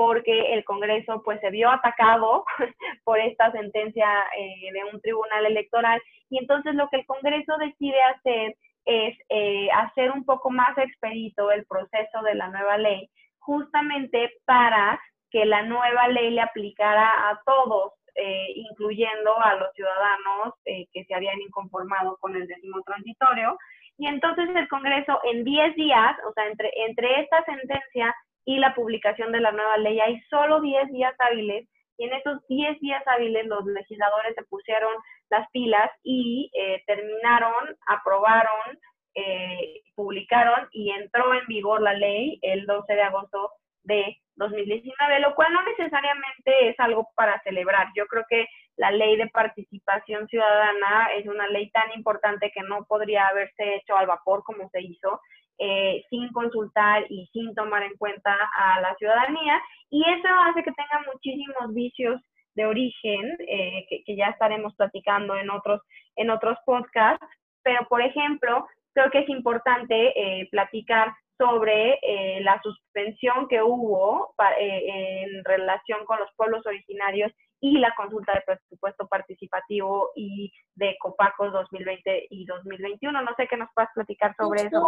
porque 0.00 0.54
el 0.54 0.64
Congreso 0.64 1.20
pues 1.22 1.38
se 1.40 1.50
vio 1.50 1.70
atacado 1.70 2.44
por 3.04 3.18
esta 3.18 3.52
sentencia 3.52 4.08
eh, 4.34 4.72
de 4.72 4.84
un 4.90 4.98
tribunal 5.02 5.44
electoral 5.44 6.00
y 6.30 6.38
entonces 6.38 6.74
lo 6.74 6.88
que 6.88 6.96
el 7.00 7.06
Congreso 7.06 7.54
decide 7.58 8.00
hacer 8.14 8.56
es 8.86 9.14
eh, 9.28 9.68
hacer 9.72 10.10
un 10.10 10.24
poco 10.24 10.48
más 10.48 10.76
expedito 10.78 11.50
el 11.50 11.66
proceso 11.66 12.22
de 12.24 12.34
la 12.34 12.48
nueva 12.48 12.78
ley, 12.78 13.10
justamente 13.40 14.32
para 14.46 14.98
que 15.30 15.44
la 15.44 15.64
nueva 15.64 16.08
ley 16.08 16.30
le 16.30 16.40
aplicara 16.40 17.28
a 17.28 17.38
todos, 17.44 17.92
eh, 18.14 18.52
incluyendo 18.54 19.38
a 19.38 19.54
los 19.56 19.70
ciudadanos 19.74 20.54
eh, 20.64 20.86
que 20.94 21.04
se 21.04 21.14
habían 21.14 21.42
inconformado 21.42 22.16
con 22.20 22.34
el 22.36 22.46
décimo 22.46 22.80
transitorio. 22.86 23.58
Y 23.98 24.06
entonces 24.06 24.48
el 24.56 24.66
Congreso 24.68 25.20
en 25.24 25.44
10 25.44 25.76
días, 25.76 26.16
o 26.26 26.32
sea, 26.32 26.46
entre, 26.46 26.70
entre 26.86 27.20
esta 27.20 27.44
sentencia 27.44 28.14
y 28.44 28.58
la 28.58 28.74
publicación 28.74 29.32
de 29.32 29.40
la 29.40 29.52
nueva 29.52 29.76
ley 29.78 30.00
hay 30.00 30.20
solo 30.30 30.60
10 30.60 30.90
días 30.92 31.14
hábiles 31.18 31.68
y 31.98 32.04
en 32.04 32.14
esos 32.14 32.38
10 32.48 32.80
días 32.80 33.02
hábiles 33.06 33.46
los 33.46 33.64
legisladores 33.66 34.34
se 34.34 34.44
pusieron 34.44 34.94
las 35.28 35.48
pilas 35.50 35.90
y 36.02 36.50
eh, 36.54 36.82
terminaron, 36.86 37.76
aprobaron, 37.86 38.78
eh, 39.14 39.82
publicaron 39.94 40.68
y 40.72 40.90
entró 40.90 41.34
en 41.34 41.46
vigor 41.46 41.82
la 41.82 41.92
ley 41.94 42.38
el 42.42 42.64
12 42.66 42.94
de 42.94 43.02
agosto 43.02 43.50
de 43.82 44.16
2019, 44.36 45.20
lo 45.20 45.34
cual 45.34 45.52
no 45.52 45.62
necesariamente 45.62 46.70
es 46.70 46.80
algo 46.80 47.08
para 47.14 47.40
celebrar. 47.42 47.88
Yo 47.94 48.06
creo 48.06 48.24
que 48.28 48.46
la 48.76 48.90
ley 48.90 49.16
de 49.16 49.28
participación 49.28 50.26
ciudadana 50.28 51.10
es 51.16 51.26
una 51.26 51.46
ley 51.48 51.70
tan 51.70 51.92
importante 51.94 52.50
que 52.50 52.62
no 52.62 52.86
podría 52.86 53.28
haberse 53.28 53.76
hecho 53.76 53.96
al 53.96 54.06
vapor 54.06 54.42
como 54.42 54.68
se 54.70 54.80
hizo, 54.80 55.20
eh, 55.60 56.04
sin 56.10 56.32
consultar 56.32 57.04
y 57.08 57.28
sin 57.32 57.54
tomar 57.54 57.82
en 57.82 57.96
cuenta 57.96 58.34
a 58.56 58.80
la 58.80 58.94
ciudadanía. 58.96 59.60
Y 59.90 60.02
eso 60.02 60.28
hace 60.44 60.62
que 60.62 60.72
tenga 60.72 61.04
muchísimos 61.12 61.74
vicios 61.74 62.20
de 62.54 62.66
origen, 62.66 63.36
eh, 63.46 63.86
que, 63.88 64.16
ya 64.16 64.28
estaremos 64.28 64.74
platicando 64.74 65.36
en 65.36 65.50
otros, 65.50 65.80
en 66.16 66.30
otros 66.30 66.58
podcasts. 66.66 67.24
Pero, 67.62 67.86
por 67.88 68.02
ejemplo, 68.02 68.66
creo 68.94 69.10
que 69.10 69.20
es 69.20 69.28
importante 69.28 70.12
eh, 70.14 70.48
platicar 70.50 71.14
sobre 71.40 71.98
eh, 72.02 72.40
la 72.42 72.60
suspensión 72.62 73.48
que 73.48 73.62
hubo 73.62 74.34
eh, 74.60 75.24
en 75.24 75.44
relación 75.44 76.04
con 76.04 76.18
los 76.18 76.28
pueblos 76.36 76.66
originarios 76.66 77.32
y 77.60 77.78
la 77.78 77.94
consulta 77.96 78.34
de 78.34 78.42
presupuesto 78.42 79.06
participativo 79.08 80.10
y 80.14 80.52
de 80.74 80.96
Copacos 81.00 81.50
2020 81.52 82.26
y 82.28 82.44
2021. 82.44 83.22
No 83.22 83.34
sé 83.36 83.46
qué 83.48 83.56
nos 83.56 83.70
puedas 83.74 83.90
platicar 83.94 84.34
sobre 84.36 84.62
eso, 84.62 84.86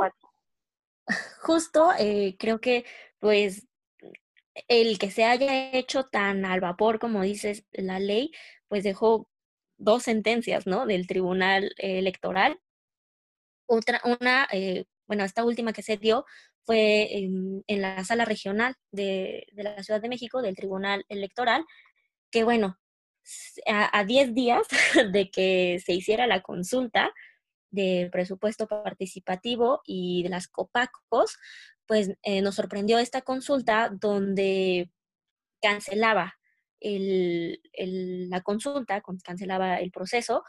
Justo, 1.43 1.93
eh, 1.99 2.37
creo 2.39 2.61
que 2.61 2.85
pues 3.19 3.67
el 4.69 4.99
que 4.99 5.11
se 5.11 5.25
haya 5.25 5.73
hecho 5.73 6.05
tan 6.05 6.45
al 6.45 6.61
vapor, 6.61 6.99
como 6.99 7.23
dices, 7.23 7.65
la 7.73 7.99
ley, 8.01 8.33
pues 8.69 8.85
dejó 8.85 9.29
dos 9.79 10.05
sentencias, 10.05 10.67
¿no? 10.67 10.87
Del 10.87 11.07
Tribunal 11.07 11.73
Electoral. 11.79 12.61
Otra, 13.67 14.01
una 14.05 14.49
bueno, 15.13 15.25
esta 15.25 15.45
última 15.45 15.75
que 15.75 15.83
se 15.83 15.99
dio 15.99 16.25
fue 16.65 17.19
en, 17.19 17.63
la 17.69 18.03
sala 18.05 18.25
regional 18.25 18.77
de, 18.93 19.47
la 19.53 19.83
Ciudad 19.83 20.01
de 20.01 20.09
México, 20.09 20.41
del 20.41 20.57
Tribunal 20.57 21.05
Electoral, 21.11 21.67
que 22.31 22.45
bueno, 22.45 22.79
a 23.67 24.05
10 24.05 24.35
días 24.35 24.67
de 25.13 25.31
que 25.31 25.81
se 25.85 25.93
hiciera 25.93 26.27
la 26.27 26.41
consulta 26.41 27.13
de 27.73 28.09
presupuesto 28.13 28.69
participativo 28.69 29.81
y 29.85 30.23
de 30.23 30.29
las 30.29 30.47
COPACOS, 30.47 31.39
pues 31.87 32.13
eh, 32.23 32.43
nos 32.43 32.55
sorprendió 32.55 32.99
esta 32.99 33.23
consulta 33.23 33.91
donde 33.93 34.91
cancelaba 35.61 36.39
la 36.81 38.41
consulta, 38.41 39.03
cancelaba 39.25 39.77
el 39.77 39.91
proceso 39.91 40.43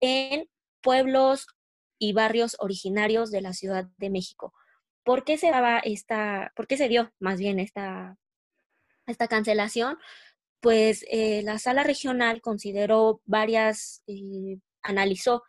en 0.00 0.48
pueblos 0.82 1.46
y 1.98 2.12
barrios 2.12 2.56
originarios 2.58 3.30
de 3.30 3.40
la 3.40 3.52
Ciudad 3.52 3.86
de 3.98 4.10
México. 4.10 4.52
¿Por 5.04 5.24
qué 5.24 5.38
se 5.38 5.50
daba 5.50 5.78
esta, 5.78 6.52
por 6.54 6.66
qué 6.66 6.76
se 6.76 6.88
dio 6.88 7.12
más 7.18 7.38
bien 7.38 7.58
esta, 7.58 8.16
esta 9.06 9.28
cancelación? 9.28 9.98
Pues 10.60 11.04
eh, 11.10 11.42
la 11.42 11.58
sala 11.58 11.82
regional 11.82 12.40
consideró 12.42 13.22
varias, 13.24 14.02
eh, 14.06 14.58
analizó 14.82 15.42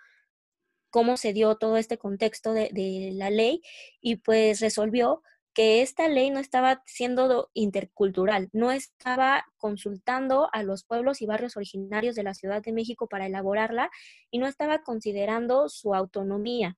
cómo 0.91 1.17
se 1.17 1.33
dio 1.33 1.55
todo 1.55 1.77
este 1.77 1.97
contexto 1.97 2.53
de, 2.53 2.69
de, 2.71 3.11
la 3.13 3.31
ley 3.31 3.61
y 3.99 4.17
pues 4.17 4.59
resolvió 4.59 5.23
que 5.53 5.81
esta 5.81 6.07
ley 6.07 6.29
no 6.29 6.39
estaba 6.39 6.83
siendo 6.85 7.49
intercultural, 7.53 8.49
no 8.53 8.71
estaba 8.71 9.45
consultando 9.57 10.49
a 10.53 10.63
los 10.63 10.83
pueblos 10.83 11.21
y 11.21 11.25
barrios 11.25 11.57
originarios 11.57 12.15
de 12.15 12.23
la 12.23 12.33
Ciudad 12.33 12.61
de 12.61 12.71
México 12.71 13.07
para 13.07 13.25
elaborarla 13.25 13.89
y 14.29 14.39
no 14.39 14.47
estaba 14.47 14.83
considerando 14.83 15.67
su 15.67 15.93
autonomía, 15.93 16.77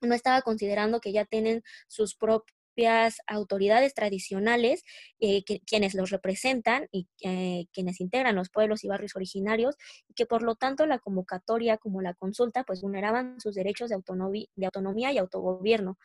no 0.00 0.14
estaba 0.14 0.42
considerando 0.42 1.00
que 1.00 1.12
ya 1.12 1.24
tienen 1.24 1.62
sus 1.86 2.14
autoridades 3.26 3.94
tradicionales, 3.94 4.84
eh, 5.20 5.42
quienes 5.66 5.94
los 5.94 6.10
representan 6.10 6.88
y 6.92 7.08
eh, 7.24 7.66
quienes 7.72 8.00
integran 8.00 8.36
los 8.36 8.50
pueblos 8.50 8.84
y 8.84 8.88
barrios 8.88 9.16
originarios, 9.16 9.76
y 10.08 10.14
que 10.14 10.26
por 10.26 10.42
lo 10.42 10.54
tanto 10.54 10.86
la 10.86 10.98
convocatoria 10.98 11.78
como 11.78 12.02
la 12.02 12.14
consulta 12.14 12.64
pues 12.64 12.82
vulneraban 12.82 13.40
sus 13.40 13.54
derechos 13.54 13.90
de 13.90 13.96
autonomía 13.96 15.12
y 15.12 15.18
autogobierno 15.18 15.98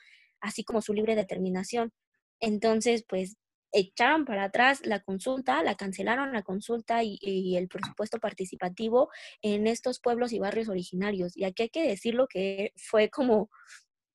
así 0.43 0.63
como 0.63 0.81
su 0.81 0.93
libre 0.93 1.15
determinación. 1.15 1.91
Entonces, 2.39 3.05
pues 3.07 3.37
echaron 3.71 4.25
para 4.25 4.43
atrás 4.45 4.85
la 4.85 4.99
consulta, 4.99 5.63
la 5.63 5.75
cancelaron 5.75 6.31
la 6.33 6.43
consulta 6.43 7.01
y, 7.03 7.57
el 7.57 7.67
presupuesto 7.67 8.19
participativo 8.19 9.09
en 9.41 9.65
estos 9.67 9.99
pueblos 9.99 10.31
y 10.33 10.39
barrios 10.39 10.69
originarios. 10.69 11.35
Y 11.35 11.45
aquí 11.45 11.63
hay 11.63 11.69
que 11.69 11.87
decirlo 11.87 12.27
que 12.27 12.71
fue 12.75 13.09
como 13.09 13.49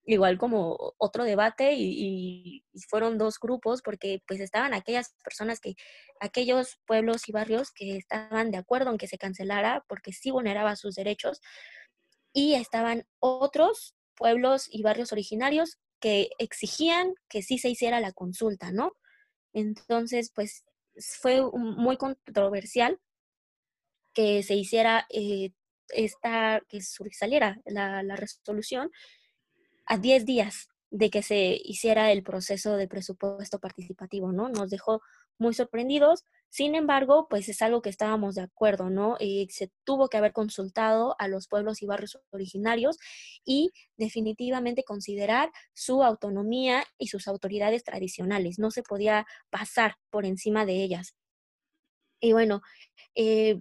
igual 0.09 0.39
como 0.39 0.95
otro 0.97 1.25
debate 1.25 1.75
y, 1.77 2.65
fueron 2.89 3.19
dos 3.19 3.39
grupos 3.39 3.83
porque 3.83 4.23
pues 4.27 4.41
estaban 4.41 4.73
aquellas 4.73 5.15
personas 5.23 5.61
que, 5.61 5.75
aquellos 6.21 6.79
pueblos 6.87 7.29
y 7.29 7.33
barrios 7.33 7.73
que 7.73 7.97
estaban 7.97 8.51
de 8.51 8.57
acuerdo 8.57 8.91
en 8.91 8.99
que 8.99 9.07
se 9.07 9.19
cancelara 9.19 9.85
porque 9.89 10.13
sí 10.13 10.31
vulneraba 10.31 10.77
sus 10.77 10.95
derechos 10.95 11.41
y 12.33 12.55
estaban 12.55 13.07
otros 13.19 13.95
pueblos 14.17 14.69
y 14.71 14.83
barrios 14.83 15.13
originarios 15.13 15.79
que 16.01 16.31
exigían 16.39 17.15
que 17.29 17.43
sí 17.43 17.59
se 17.59 17.69
hiciera 17.69 18.01
la 18.01 18.13
consulta, 18.13 18.73
¿no? 18.73 18.93
Entonces, 19.53 20.31
pues 20.35 20.65
fue 21.21 21.43
muy 21.53 21.97
controversial 21.97 22.99
que 24.15 24.43
se 24.43 24.55
hiciera 24.55 25.07
eh, 25.11 25.51
esta, 25.89 26.63
que 26.69 26.81
saliera 26.81 27.61
la 27.67 28.17
resolución 28.17 28.91
a 29.89 29.99
10 29.99 30.25
días 30.27 30.69
de 30.91 31.11
que 31.11 31.23
se 31.23 31.61
hiciera 31.65 32.13
el 32.13 32.23
proceso 32.23 32.77
de 32.77 32.89
presupuesto 32.89 33.59
participativo, 33.59 34.33
¿no? 34.33 34.49
Nos 34.49 34.71
dejó 34.71 35.03
muy 35.39 35.55
sorprendidos. 35.55 36.25
Sin 36.49 36.75
embargo, 36.75 37.27
pues 37.29 37.49
es 37.49 37.61
algo 37.63 37.83
que 37.83 37.91
estábamos 37.91 38.35
de 38.35 38.43
acuerdo, 38.43 38.89
¿no? 38.91 39.17
Eh, 39.21 39.47
se 39.51 39.71
tuvo 39.85 40.09
que 40.09 40.17
haber 40.17 40.33
consultado 40.33 41.15
a 41.19 41.29
los 41.29 41.47
pueblos 41.49 41.83
y 41.83 41.87
barrios 41.87 42.19
originarios 42.31 42.99
y 43.45 43.71
definitivamente 43.97 44.83
considerar 44.85 45.51
su 45.75 46.03
autonomía 46.03 46.85
y 46.99 47.09
sus 47.09 47.29
autoridades 47.29 47.85
tradicionales. 47.85 48.59
No 48.59 48.71
se 48.71 48.83
podía 48.83 49.27
pasar 49.51 49.97
por 50.11 50.25
encima 50.25 50.65
de 50.65 50.83
ellas. 50.83 51.15
Y 52.21 52.33
bueno, 52.33 52.63
eh, 53.15 53.61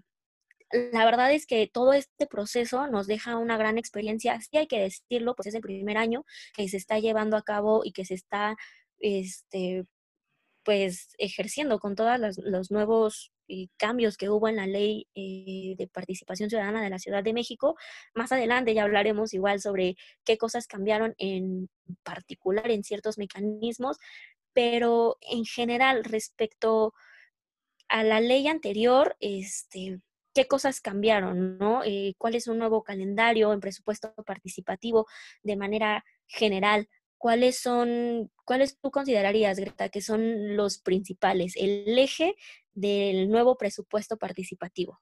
la 0.71 1.06
verdad 1.06 1.32
es 1.32 1.45
que 1.45 1.67
todo 1.67 1.93
este 1.93 2.27
proceso 2.27 2.88
nos 2.88 3.08
deja 3.08 3.38
una 3.38 3.58
gran 3.58 3.77
experiencia. 3.77 4.39
Sí 4.41 4.58
hay 4.58 4.67
que 4.67 4.80
decirlo, 4.80 5.36
pues 5.36 5.47
es 5.47 5.56
el 5.56 5.62
primer 5.62 5.97
año 5.97 6.25
que 6.56 6.67
se 6.67 6.77
está 6.77 6.99
llevando 6.99 7.38
a 7.38 7.43
cabo 7.43 7.84
y 7.86 7.91
que 7.91 8.06
se 8.06 8.15
está 8.15 8.56
este, 8.99 9.86
pues 10.63 11.15
ejerciendo 11.17 11.80
con 11.80 11.95
todos 11.95 12.19
los, 12.43 12.71
nuevos 12.71 13.32
eh, 13.47 13.67
cambios 13.77 14.17
que 14.17 14.30
hubo 14.30 14.49
en 14.49 14.58
la 14.58 14.67
ley 14.67 15.08
eh, 15.15 15.75
de 15.77 15.88
participación 15.88 16.49
ciudadana 16.49 16.84
de 16.84 16.89
la 16.89 16.99
Ciudad 16.99 17.23
de 17.23 17.34
México. 17.34 17.77
Más 18.13 18.32
adelante 18.34 18.73
ya 18.73 18.84
hablaremos 18.84 19.34
igual 19.34 19.62
sobre 19.62 19.95
qué 20.25 20.38
cosas 20.38 20.67
cambiaron 20.67 21.15
en 21.17 21.69
particular 22.03 22.69
en 22.71 22.84
ciertos 22.84 23.17
mecanismos, 23.17 23.97
pero 24.53 25.17
en 25.21 25.45
general 25.45 26.03
respecto 26.03 26.93
a 27.88 28.03
la 28.03 28.19
ley 28.19 28.47
anterior, 28.49 29.15
este, 29.21 30.01
qué 30.38 30.45
cosas 30.45 30.82
cambiaron, 30.82 31.58
¿no? 31.58 31.84
Eh, 31.84 32.13
¿Cuál 32.19 32.36
es 32.36 32.47
un 32.47 32.60
nuevo 32.60 32.84
calendario 32.84 33.54
en 33.54 33.60
presupuesto 33.60 34.13
participativo 34.23 35.08
de 35.41 35.56
manera 35.56 36.06
general? 36.28 36.88
¿Cuáles 37.17 37.60
son, 37.60 38.30
cuáles 38.45 38.78
tú 38.80 38.91
considerarías, 38.91 39.58
Greta, 39.58 39.89
que 39.89 40.02
son 40.02 40.56
los 40.56 40.78
principales, 40.78 41.56
el 41.56 41.97
eje 41.97 42.36
del 42.76 43.32
nuevo 43.32 43.58
presupuesto 43.58 44.17
participativo? 44.17 45.00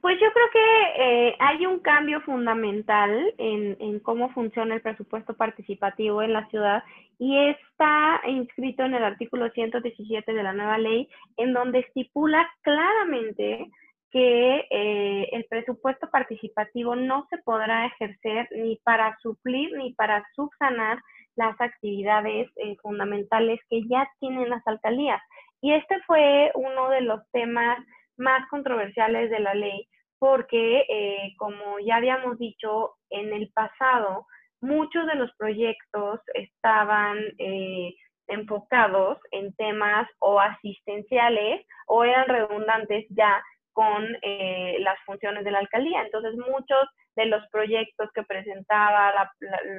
Pues 0.00 0.18
yo 0.20 0.26
creo 0.32 0.46
que 0.52 1.28
eh, 1.28 1.36
hay 1.40 1.66
un 1.66 1.80
cambio 1.80 2.20
fundamental 2.20 3.34
en, 3.36 3.76
en, 3.80 3.98
cómo 4.00 4.30
funciona 4.30 4.76
el 4.76 4.80
presupuesto 4.80 5.34
participativo 5.34 6.22
en 6.22 6.32
la 6.32 6.48
ciudad 6.50 6.84
y 7.18 7.36
está 7.48 8.20
inscrito 8.28 8.84
en 8.84 8.94
el 8.94 9.02
artículo 9.02 9.50
117 9.50 10.32
de 10.32 10.42
la 10.42 10.52
nueva 10.52 10.78
ley, 10.78 11.08
en 11.36 11.52
donde 11.52 11.80
estipula 11.80 12.48
claramente 12.62 13.66
que 14.10 14.66
eh, 14.70 15.28
el 15.32 15.44
presupuesto 15.46 16.08
participativo 16.10 16.96
no 16.96 17.26
se 17.28 17.38
podrá 17.38 17.86
ejercer 17.86 18.48
ni 18.52 18.76
para 18.76 19.16
suplir 19.20 19.70
ni 19.76 19.92
para 19.94 20.24
subsanar 20.34 20.98
las 21.36 21.60
actividades 21.60 22.50
eh, 22.56 22.76
fundamentales 22.82 23.60
que 23.68 23.86
ya 23.88 24.08
tienen 24.18 24.48
las 24.48 24.66
alcaldías. 24.66 25.20
Y 25.60 25.72
este 25.72 26.00
fue 26.06 26.50
uno 26.54 26.88
de 26.90 27.02
los 27.02 27.20
temas 27.32 27.78
más 28.18 28.48
controversiales 28.48 29.30
de 29.30 29.40
la 29.40 29.54
ley, 29.54 29.88
porque, 30.18 30.84
eh, 30.88 31.34
como 31.38 31.78
ya 31.80 31.96
habíamos 31.96 32.38
dicho, 32.38 32.94
en 33.10 33.32
el 33.32 33.50
pasado 33.52 34.26
muchos 34.60 35.06
de 35.06 35.14
los 35.14 35.30
proyectos 35.36 36.20
estaban 36.34 37.18
eh, 37.38 37.94
enfocados 38.26 39.18
en 39.30 39.54
temas 39.54 40.08
o 40.18 40.40
asistenciales 40.40 41.64
o 41.86 42.04
eran 42.04 42.26
redundantes 42.28 43.06
ya 43.10 43.42
con 43.72 44.04
eh, 44.22 44.76
las 44.80 44.98
funciones 45.06 45.44
de 45.44 45.52
la 45.52 45.60
alcaldía. 45.60 46.02
Entonces, 46.02 46.34
muchos 46.34 46.88
de 47.16 47.26
los 47.26 47.46
proyectos 47.50 48.10
que 48.14 48.22
presentaba 48.24 49.12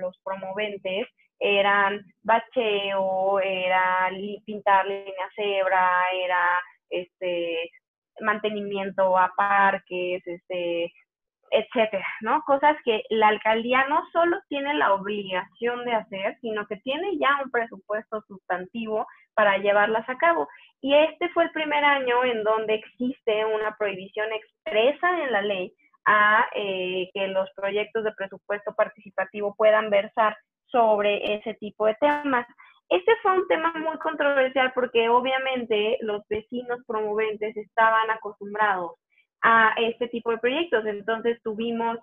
los 0.02 0.17
promoventes 0.23 1.08
eran 1.39 2.02
bacheo, 2.23 3.39
era 3.39 4.10
pintar 4.45 4.86
línea 4.86 5.30
cebra, 5.36 6.04
era 6.13 6.60
este 6.89 7.71
mantenimiento 8.21 9.17
a 9.17 9.32
parques, 9.36 10.21
este, 10.25 10.91
etcétera, 11.51 12.05
¿no? 12.21 12.41
Cosas 12.45 12.77
que 12.84 13.03
la 13.10 13.29
alcaldía 13.29 13.86
no 13.88 14.03
solo 14.12 14.38
tiene 14.49 14.73
la 14.75 14.93
obligación 14.93 15.86
de 15.86 15.93
hacer, 15.93 16.38
sino 16.41 16.65
que 16.67 16.77
tiene 16.77 17.17
ya 17.17 17.39
un 17.43 17.51
presupuesto 17.51 18.21
sustantivo 18.27 19.08
para 19.34 19.58
llevarlas 19.58 20.08
a 20.10 20.17
cabo. 20.17 20.47
Y 20.82 20.93
este 20.93 21.29
fue 21.29 21.45
el 21.45 21.51
primer 21.51 21.84
año 21.84 22.23
en 22.23 22.43
donde 22.43 22.75
existe 22.75 23.45
una 23.45 23.75
prohibición 23.77 24.27
expresa 24.32 25.23
en 25.23 25.32
la 25.32 25.41
ley 25.41 25.73
a 26.05 26.45
eh, 26.55 27.10
que 27.13 27.27
los 27.27 27.49
proyectos 27.55 28.03
de 28.03 28.13
presupuesto 28.13 28.73
participativo 28.73 29.55
puedan 29.55 29.89
versar 29.89 30.38
sobre 30.67 31.36
ese 31.36 31.53
tipo 31.55 31.86
de 31.86 31.95
temas. 31.95 32.45
Este 32.89 33.15
fue 33.21 33.34
un 33.34 33.47
tema 33.47 33.71
muy 33.75 33.97
controversial 33.99 34.71
porque 34.73 35.10
obviamente 35.10 35.97
los 36.02 36.28
vecinos 36.28 36.80
promoventes 36.88 37.56
estaban 37.56 38.10
acostumbrados 38.10 38.93
a 39.41 39.73
este 39.78 40.08
tipo 40.08 40.32
de 40.32 40.39
proyectos. 40.39 40.86
Entonces 40.86 41.39
tuvimos 41.43 41.99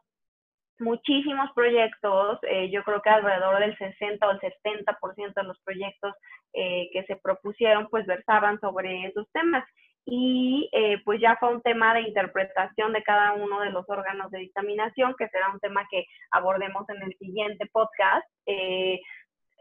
muchísimos 0.79 1.51
proyectos, 1.55 2.39
eh, 2.43 2.71
yo 2.71 2.85
creo 2.85 3.01
que 3.03 3.11
alrededor 3.11 3.59
del 3.61 3.77
60 3.77 4.29
o 4.29 4.31
el 4.31 4.41
70% 4.41 5.35
de 5.35 5.43
los 5.43 5.59
proyectos 5.63 6.15
eh, 6.53 6.89
que 6.93 7.03
se 7.05 7.17
propusieron 7.17 7.89
pues 7.89 8.07
versaban 8.07 8.61
sobre 8.61 9.07
esos 9.07 9.29
temas. 9.33 9.65
Y 10.09 10.69
eh, 10.71 11.03
pues 11.05 11.21
ya 11.21 11.37
fue 11.41 11.53
un 11.53 11.63
tema 11.63 11.93
de 11.95 12.03
interpretación 12.03 12.93
de 12.93 13.03
cada 13.03 13.33
uno 13.33 13.59
de 13.61 13.71
los 13.71 13.89
órganos 13.89 14.31
de 14.31 14.39
dictaminación, 14.39 15.17
que 15.19 15.29
será 15.29 15.51
un 15.51 15.59
tema 15.59 15.85
que 15.91 16.05
abordemos 16.31 16.89
en 16.91 17.03
el 17.03 17.17
siguiente 17.19 17.67
podcast, 17.73 18.25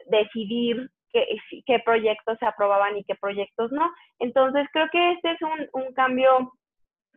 decidir 0.08 0.88
qué, 1.66 1.80
proyectos 1.80 2.38
se 2.40 2.46
aprobaban 2.46 2.98
y 2.98 3.04
qué 3.04 3.16
proyectos 3.16 3.72
no. 3.72 3.92
Entonces, 4.20 4.68
creo 4.74 4.88
que 4.92 5.14
este 5.14 5.32
es 5.32 5.40
un, 5.42 5.94
cambio 5.94 6.52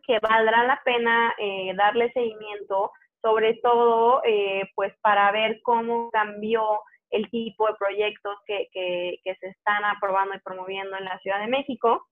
que 0.05 0.19
valdrá 0.19 0.63
la 0.63 0.81
pena 0.83 1.33
eh, 1.37 1.73
darle 1.75 2.11
seguimiento, 2.13 2.91
sobre 3.21 3.55
todo 3.55 4.21
eh, 4.25 4.63
pues 4.75 4.93
para 5.01 5.31
ver 5.31 5.59
cómo 5.63 6.09
cambió 6.11 6.79
el 7.09 7.29
tipo 7.29 7.67
de 7.67 7.73
proyectos 7.75 8.37
que, 8.45 8.67
se 8.71 9.47
están 9.47 9.83
aprobando 9.83 10.35
y 10.35 10.39
promoviendo 10.39 10.97
en 10.97 11.05
la 11.05 11.17
Ciudad 11.19 11.39
de 11.39 11.47
México. 11.47 12.05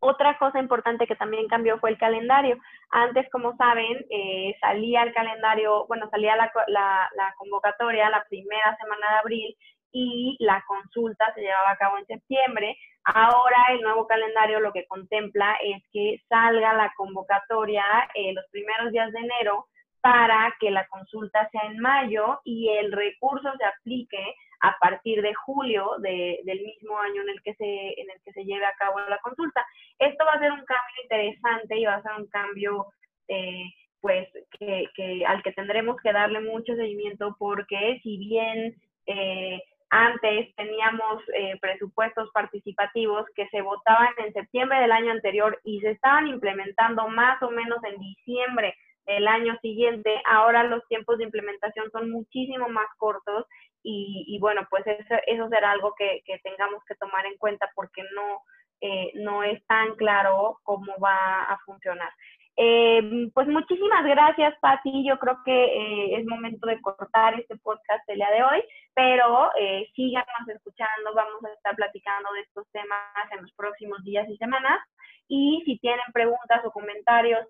Otra 0.00 0.36
cosa 0.38 0.58
importante 0.58 1.06
que 1.06 1.16
también 1.16 1.48
cambió 1.48 1.78
fue 1.78 1.90
el 1.90 1.96
calendario. 1.96 2.58
Antes, 2.90 3.26
como 3.30 3.56
saben, 3.56 4.04
eh, 4.10 4.54
salía 4.60 5.02
el 5.02 5.14
calendario, 5.14 5.86
bueno, 5.86 6.10
salía 6.10 6.36
la, 6.36 6.52
la, 6.66 7.34
convocatoria 7.38 8.10
la 8.10 8.22
primera 8.28 8.76
semana 8.76 9.12
de 9.12 9.18
abril 9.18 9.56
y 9.94 10.36
la 10.40 10.62
consulta 10.66 11.32
se 11.34 11.40
llevaba 11.40 11.70
a 11.70 11.76
cabo 11.76 11.98
en 11.98 12.06
septiembre. 12.06 12.76
Ahora 13.04 13.66
el 13.70 13.80
nuevo 13.80 14.06
calendario 14.08 14.58
lo 14.58 14.72
que 14.72 14.86
contempla 14.86 15.56
es 15.62 15.82
que 15.92 16.20
salga 16.28 16.74
la 16.74 16.92
convocatoria 16.96 17.84
eh, 18.14 18.32
los 18.34 18.44
primeros 18.50 18.90
días 18.90 19.12
de 19.12 19.20
enero 19.20 19.66
para 20.00 20.52
que 20.58 20.70
la 20.70 20.86
consulta 20.88 21.48
sea 21.50 21.62
en 21.70 21.78
mayo 21.78 22.40
y 22.44 22.68
el 22.70 22.90
recurso 22.90 23.50
se 23.56 23.64
aplique 23.64 24.34
a 24.60 24.76
partir 24.80 25.22
de 25.22 25.32
julio 25.32 25.92
del 25.98 26.60
mismo 26.60 26.98
año 26.98 27.22
en 27.22 27.28
el 27.28 27.42
que 27.42 27.54
se 27.54 28.00
en 28.00 28.10
el 28.10 28.20
que 28.24 28.32
se 28.32 28.44
lleve 28.44 28.66
a 28.66 28.74
cabo 28.74 28.98
la 29.00 29.18
consulta. 29.18 29.64
Esto 29.98 30.24
va 30.24 30.32
a 30.32 30.40
ser 30.40 30.50
un 30.50 30.64
cambio 30.64 31.02
interesante 31.04 31.78
y 31.78 31.84
va 31.84 31.94
a 31.94 32.02
ser 32.02 32.12
un 32.18 32.26
cambio 32.26 32.86
eh, 33.28 33.64
pues 34.00 34.28
que, 34.58 34.86
que, 34.94 35.24
al 35.24 35.42
que 35.42 35.52
tendremos 35.52 35.96
que 36.02 36.12
darle 36.12 36.40
mucho 36.40 36.74
seguimiento 36.74 37.36
porque 37.38 38.00
si 38.02 38.18
bien 38.18 38.74
eh, 39.06 39.62
antes 39.94 40.52
teníamos 40.56 41.22
eh, 41.34 41.56
presupuestos 41.60 42.28
participativos 42.32 43.26
que 43.36 43.48
se 43.50 43.62
votaban 43.62 44.12
en 44.18 44.32
septiembre 44.32 44.80
del 44.80 44.90
año 44.90 45.12
anterior 45.12 45.60
y 45.62 45.80
se 45.82 45.92
estaban 45.92 46.26
implementando 46.26 47.06
más 47.06 47.40
o 47.44 47.50
menos 47.52 47.78
en 47.84 48.00
diciembre 48.00 48.74
del 49.06 49.28
año 49.28 49.56
siguiente. 49.62 50.20
Ahora 50.26 50.64
los 50.64 50.84
tiempos 50.88 51.18
de 51.18 51.24
implementación 51.24 51.92
son 51.92 52.10
muchísimo 52.10 52.68
más 52.68 52.88
cortos 52.98 53.46
y, 53.84 54.36
bueno, 54.40 54.66
pues 54.68 54.84
eso, 54.86 55.14
eso 55.26 55.48
será 55.48 55.70
algo 55.72 55.94
que, 55.96 56.22
tengamos 56.42 56.82
que 56.88 56.96
tomar 56.96 57.24
en 57.26 57.36
cuenta 57.36 57.70
porque 57.76 58.02
no, 58.14 58.40
eh, 58.80 59.12
no 59.14 59.44
es 59.44 59.64
tan 59.66 59.94
claro 59.94 60.58
cómo 60.64 60.92
va 60.98 61.42
a 61.42 61.58
funcionar. 61.66 62.10
Eh, 62.56 63.30
pues 63.34 63.48
muchísimas 63.48 64.04
gracias, 64.04 64.54
Patti. 64.60 65.04
Yo 65.04 65.18
creo 65.18 65.38
que 65.44 65.64
eh, 65.64 66.16
es 66.18 66.26
momento 66.26 66.66
de 66.68 66.80
cortar 66.80 67.38
este 67.38 67.56
podcast 67.58 68.08
el 68.08 68.16
día 68.16 68.30
de 68.30 68.44
hoy, 68.44 68.64
pero 68.94 69.50
eh, 69.58 69.88
síganos 69.94 70.48
escuchando. 70.48 71.14
Vamos 71.14 71.44
a 71.44 71.52
estar 71.52 71.74
platicando 71.74 72.32
de 72.32 72.40
estos 72.42 72.70
temas 72.70 73.32
en 73.32 73.42
los 73.42 73.52
próximos 73.54 74.02
días 74.04 74.28
y 74.28 74.36
semanas. 74.36 74.80
Y 75.26 75.62
si 75.64 75.78
tienen 75.78 76.04
preguntas 76.12 76.64
o 76.64 76.70
comentarios 76.70 77.46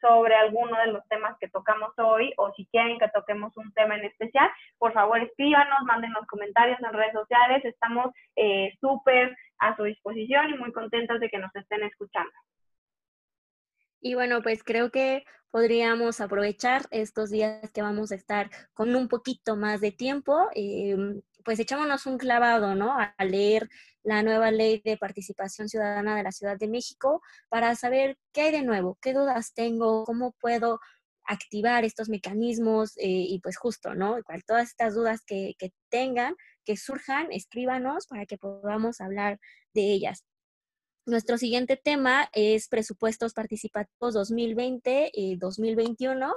sobre 0.00 0.34
alguno 0.34 0.78
de 0.78 0.88
los 0.88 1.06
temas 1.08 1.36
que 1.38 1.48
tocamos 1.48 1.90
hoy 1.98 2.32
o 2.36 2.52
si 2.52 2.66
quieren 2.66 2.98
que 2.98 3.08
toquemos 3.08 3.56
un 3.56 3.72
tema 3.72 3.96
en 3.96 4.04
especial, 4.04 4.50
por 4.78 4.92
favor 4.92 5.18
escríbanos, 5.18 5.82
manden 5.84 6.12
los 6.12 6.26
comentarios 6.26 6.78
en 6.80 6.92
redes 6.92 7.12
sociales. 7.12 7.64
Estamos 7.64 8.14
eh, 8.36 8.72
súper 8.80 9.36
a 9.58 9.76
su 9.76 9.84
disposición 9.84 10.50
y 10.50 10.58
muy 10.58 10.72
contentos 10.72 11.20
de 11.20 11.28
que 11.28 11.38
nos 11.38 11.54
estén 11.54 11.82
escuchando. 11.82 12.32
Y 14.06 14.14
bueno, 14.14 14.40
pues 14.40 14.62
creo 14.62 14.92
que 14.92 15.24
podríamos 15.50 16.20
aprovechar 16.20 16.86
estos 16.92 17.28
días 17.30 17.72
que 17.72 17.82
vamos 17.82 18.12
a 18.12 18.14
estar 18.14 18.48
con 18.72 18.94
un 18.94 19.08
poquito 19.08 19.56
más 19.56 19.80
de 19.80 19.90
tiempo, 19.90 20.46
em, 20.54 21.22
pues 21.44 21.58
echámonos 21.58 22.06
un 22.06 22.16
clavado, 22.16 22.76
¿no? 22.76 22.96
A 22.96 23.12
leer 23.24 23.68
la 24.04 24.22
nueva 24.22 24.52
ley 24.52 24.80
de 24.84 24.96
participación 24.96 25.68
ciudadana 25.68 26.14
de 26.14 26.22
la 26.22 26.30
Ciudad 26.30 26.56
de 26.56 26.68
México 26.68 27.20
para 27.48 27.74
saber 27.74 28.16
qué 28.32 28.42
hay 28.42 28.52
de 28.52 28.62
nuevo, 28.62 28.96
qué 29.02 29.12
dudas 29.12 29.54
tengo, 29.54 30.04
cómo 30.04 30.36
puedo 30.40 30.78
activar 31.24 31.84
estos 31.84 32.08
mecanismos 32.08 32.96
eh, 32.98 33.08
y 33.08 33.40
pues 33.40 33.56
justo, 33.56 33.96
¿no? 33.96 34.18
Igual 34.18 34.44
todas 34.44 34.68
estas 34.68 34.94
dudas 34.94 35.24
que, 35.26 35.54
que 35.58 35.72
tengan, 35.88 36.36
que 36.64 36.76
surjan, 36.76 37.32
escríbanos 37.32 38.06
para 38.06 38.24
que 38.24 38.38
podamos 38.38 39.00
hablar 39.00 39.40
de 39.74 39.82
ellas. 39.92 40.24
Nuestro 41.06 41.38
siguiente 41.38 41.76
tema 41.76 42.28
es 42.32 42.68
presupuestos 42.68 43.32
participativos 43.32 44.16
2020-2021 44.16 46.34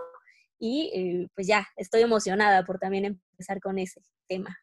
y 0.60 0.92
eh, 0.94 1.28
pues 1.34 1.48
ya, 1.48 1.66
estoy 1.76 2.02
emocionada 2.02 2.64
por 2.64 2.78
también 2.78 3.06
empezar 3.06 3.60
con 3.62 3.80
ese 3.80 4.00
tema. 4.28 4.56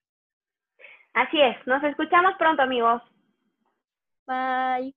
Así 1.12 1.40
es, 1.40 1.57
nos 1.66 1.83
escuchamos 1.83 2.35
pronto 2.38 2.62
amigos. 2.62 3.03
Bye. 4.29 4.95